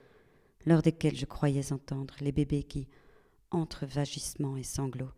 lors 0.67 0.83
desquelles 0.83 1.17
je 1.17 1.27
croyais 1.27 1.73
entendre 1.73 2.15
les 2.21 2.33
bébés 2.33 2.63
qui, 2.63 2.89
entre 3.51 3.87
vagissements 3.87 4.57
et 4.57 4.63
sanglots, 4.63 5.13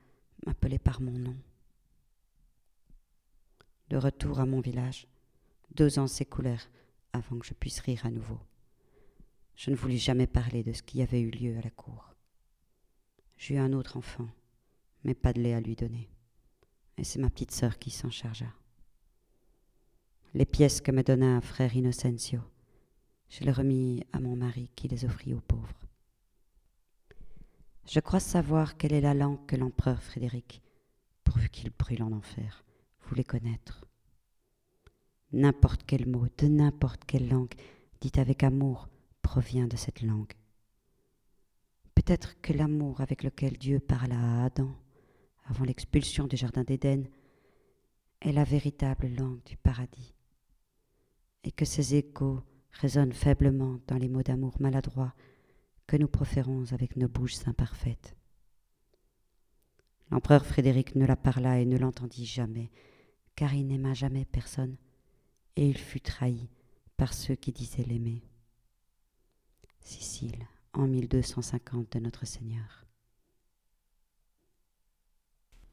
m'appelaient 0.47 0.79
par 0.79 1.01
mon 1.01 1.19
nom. 1.19 1.37
De 3.91 3.97
retour 3.97 4.39
à 4.39 4.47
mon 4.47 4.61
village, 4.61 5.09
deux 5.75 5.99
ans 5.99 6.07
s'écoulèrent 6.07 6.71
avant 7.13 7.41
que 7.41 7.47
je 7.47 7.55
puisse 7.55 7.81
rire 7.81 8.07
à 8.07 8.11
nouveau. 8.11 8.39
Je 9.57 9.73
ne 9.73 9.77
voulus 9.77 9.99
jamais 9.99 10.29
parler 10.29 10.63
de 10.63 10.73
ce 10.73 10.83
qui 10.83 11.03
avait 11.03 11.21
eu 11.21 11.31
lieu 11.31 11.59
à 11.59 11.61
la 11.61 11.71
cour. 11.71 12.15
J'eus 13.37 13.59
un 13.59 13.73
autre 13.73 13.97
enfant, 13.97 14.29
mais 15.03 15.15
pas 15.15 15.33
de 15.33 15.41
lait 15.41 15.55
à 15.55 15.61
lui 15.61 15.75
donner. 15.75 16.09
Et 16.99 17.05
c'est 17.05 17.19
ma 17.19 17.31
petite 17.31 17.51
sœur 17.51 17.81
qui 17.81 17.91
s'en 17.91 18.11
chargea. 18.11 18.53
Les 20.35 20.47
pièces 20.47 20.81
que 20.81 20.93
me 20.93 21.03
donna 21.03 21.37
un 21.37 21.41
frère 21.41 21.75
Innocencio, 21.75 22.41
je 23.29 23.43
les 23.43 23.51
remis 23.51 24.05
à 24.13 24.21
mon 24.21 24.37
mari 24.37 24.71
qui 24.77 24.87
les 24.87 25.05
offrit 25.05 25.35
aux 25.35 25.41
pauvres. 25.41 25.89
Je 27.87 27.99
crois 27.99 28.21
savoir 28.21 28.77
quelle 28.77 28.93
est 28.93 29.01
la 29.01 29.15
langue 29.15 29.45
que 29.47 29.57
l'empereur 29.57 30.01
Frédéric, 30.01 30.63
pourvu 31.25 31.49
qu'il 31.49 31.71
brûle 31.71 32.05
en 32.05 32.13
enfer, 32.13 32.65
voulait 33.11 33.25
connaître. 33.25 33.85
N'importe 35.33 35.83
quel 35.85 36.09
mot, 36.09 36.27
de 36.39 36.47
n'importe 36.47 37.05
quelle 37.05 37.29
langue, 37.29 37.55
dit 38.01 38.13
avec 38.17 38.45
amour, 38.45 38.89
provient 39.21 39.67
de 39.67 39.77
cette 39.77 40.03
langue. 40.03 40.33
Peut-être 41.97 42.41
que 42.41 42.53
l'amour 42.53 43.01
avec 43.01 43.25
lequel 43.25 43.59
Dieu 43.59 43.81
parla 43.81 44.17
à 44.17 44.45
Adam 44.45 44.71
avant 45.45 45.65
l'expulsion 45.65 46.29
du 46.29 46.37
Jardin 46.37 46.63
d'Éden 46.63 47.05
est 48.21 48.33
la 48.33 48.45
véritable 48.45 49.09
langue 49.09 49.43
du 49.45 49.57
paradis, 49.57 50.15
et 51.43 51.51
que 51.51 51.65
ses 51.65 51.97
échos 51.97 52.41
résonnent 52.71 53.13
faiblement 53.13 53.81
dans 53.89 53.97
les 53.97 54.09
mots 54.09 54.23
d'amour 54.23 54.55
maladroits 54.61 55.15
que 55.89 55.97
nous 55.97 56.09
proférons 56.09 56.73
avec 56.73 56.97
nos 56.97 57.09
bouches 57.09 57.49
imparfaites. 57.49 58.15
L'empereur 60.13 60.47
Frédéric 60.47 60.95
ne 60.95 61.07
la 61.07 61.17
parla 61.17 61.59
et 61.59 61.67
ne 61.67 61.79
l'entendit 61.79 62.27
jamais, 62.27 62.71
car 63.41 63.55
il 63.55 63.69
n'aima 63.69 63.95
jamais 63.95 64.27
personne, 64.27 64.77
et 65.57 65.67
il 65.67 65.79
fut 65.79 66.03
trahi 66.03 66.51
par 66.99 67.15
ceux 67.15 67.35
qui 67.35 67.53
disaient 67.53 67.85
l'aimer. 67.85 68.23
Sicile, 69.81 70.47
en 70.75 70.87
1250 70.87 71.91
de 71.91 72.01
notre 72.01 72.27
Seigneur. 72.27 72.85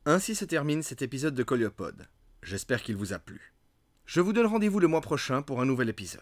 Ainsi 0.06 0.34
se 0.34 0.45
termine 0.45 0.82
cet 0.82 1.01
épisode 1.01 1.36
de 1.36 1.43
Coliopode. 1.43 2.08
J'espère 2.41 2.82
qu'il 2.82 2.95
vous 2.95 3.12
a 3.12 3.19
plu. 3.19 3.53
Je 4.06 4.21
vous 4.21 4.32
donne 4.32 4.45
rendez-vous 4.45 4.80
le 4.80 4.88
mois 4.88 5.01
prochain 5.01 5.41
pour 5.41 5.60
un 5.60 5.65
nouvel 5.65 5.89
épisode. 5.89 6.21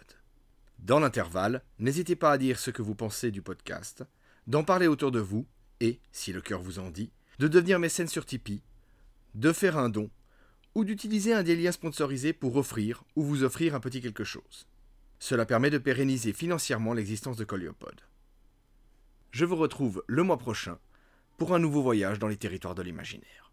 Dans 0.79 0.99
l'intervalle, 0.99 1.62
n'hésitez 1.77 2.15
pas 2.15 2.31
à 2.31 2.39
dire 2.39 2.58
ce 2.58 2.71
que 2.71 2.81
vous 2.81 2.95
pensez 2.95 3.29
du 3.29 3.43
podcast, 3.43 4.03
d'en 4.47 4.63
parler 4.63 4.88
autour 4.88 5.12
de 5.12 5.19
vous 5.19 5.45
et, 5.79 5.99
si 6.12 6.34
le 6.34 6.41
cœur 6.41 6.63
vous 6.63 6.79
en 6.79 6.89
dit, 6.89 7.12
de 7.38 7.47
devenir 7.47 7.77
mécène 7.77 8.08
sur 8.08 8.25
Tipeee, 8.25 8.63
de 9.36 9.53
faire 9.53 9.77
un 9.77 9.89
don 9.89 10.10
ou 10.76 10.84
d'utiliser 10.84 11.34
un 11.34 11.44
des 11.44 11.56
liens 11.56 11.72
sponsorisés 11.72 12.34
pour 12.34 12.58
offrir 12.58 13.04
ou 13.16 13.24
vous 13.24 13.44
offrir 13.44 13.74
un 13.74 13.80
petit 13.80 14.02
quelque 14.02 14.26
chose. 14.26 14.68
Cela 15.20 15.46
permet 15.46 15.70
de 15.70 15.78
pérenniser 15.78 16.34
financièrement 16.34 16.94
l'existence 16.94 17.38
de 17.38 17.46
Coliopode. 17.46 18.02
Je 19.32 19.46
vous 19.46 19.56
retrouve 19.56 20.04
le 20.08 20.24
mois 20.24 20.38
prochain 20.38 20.78
pour 21.38 21.54
un 21.54 21.60
nouveau 21.60 21.82
voyage 21.82 22.20
dans 22.20 22.28
les 22.28 22.38
territoires 22.38 22.76
de 22.76 22.84
l'imaginaire. 22.84 23.44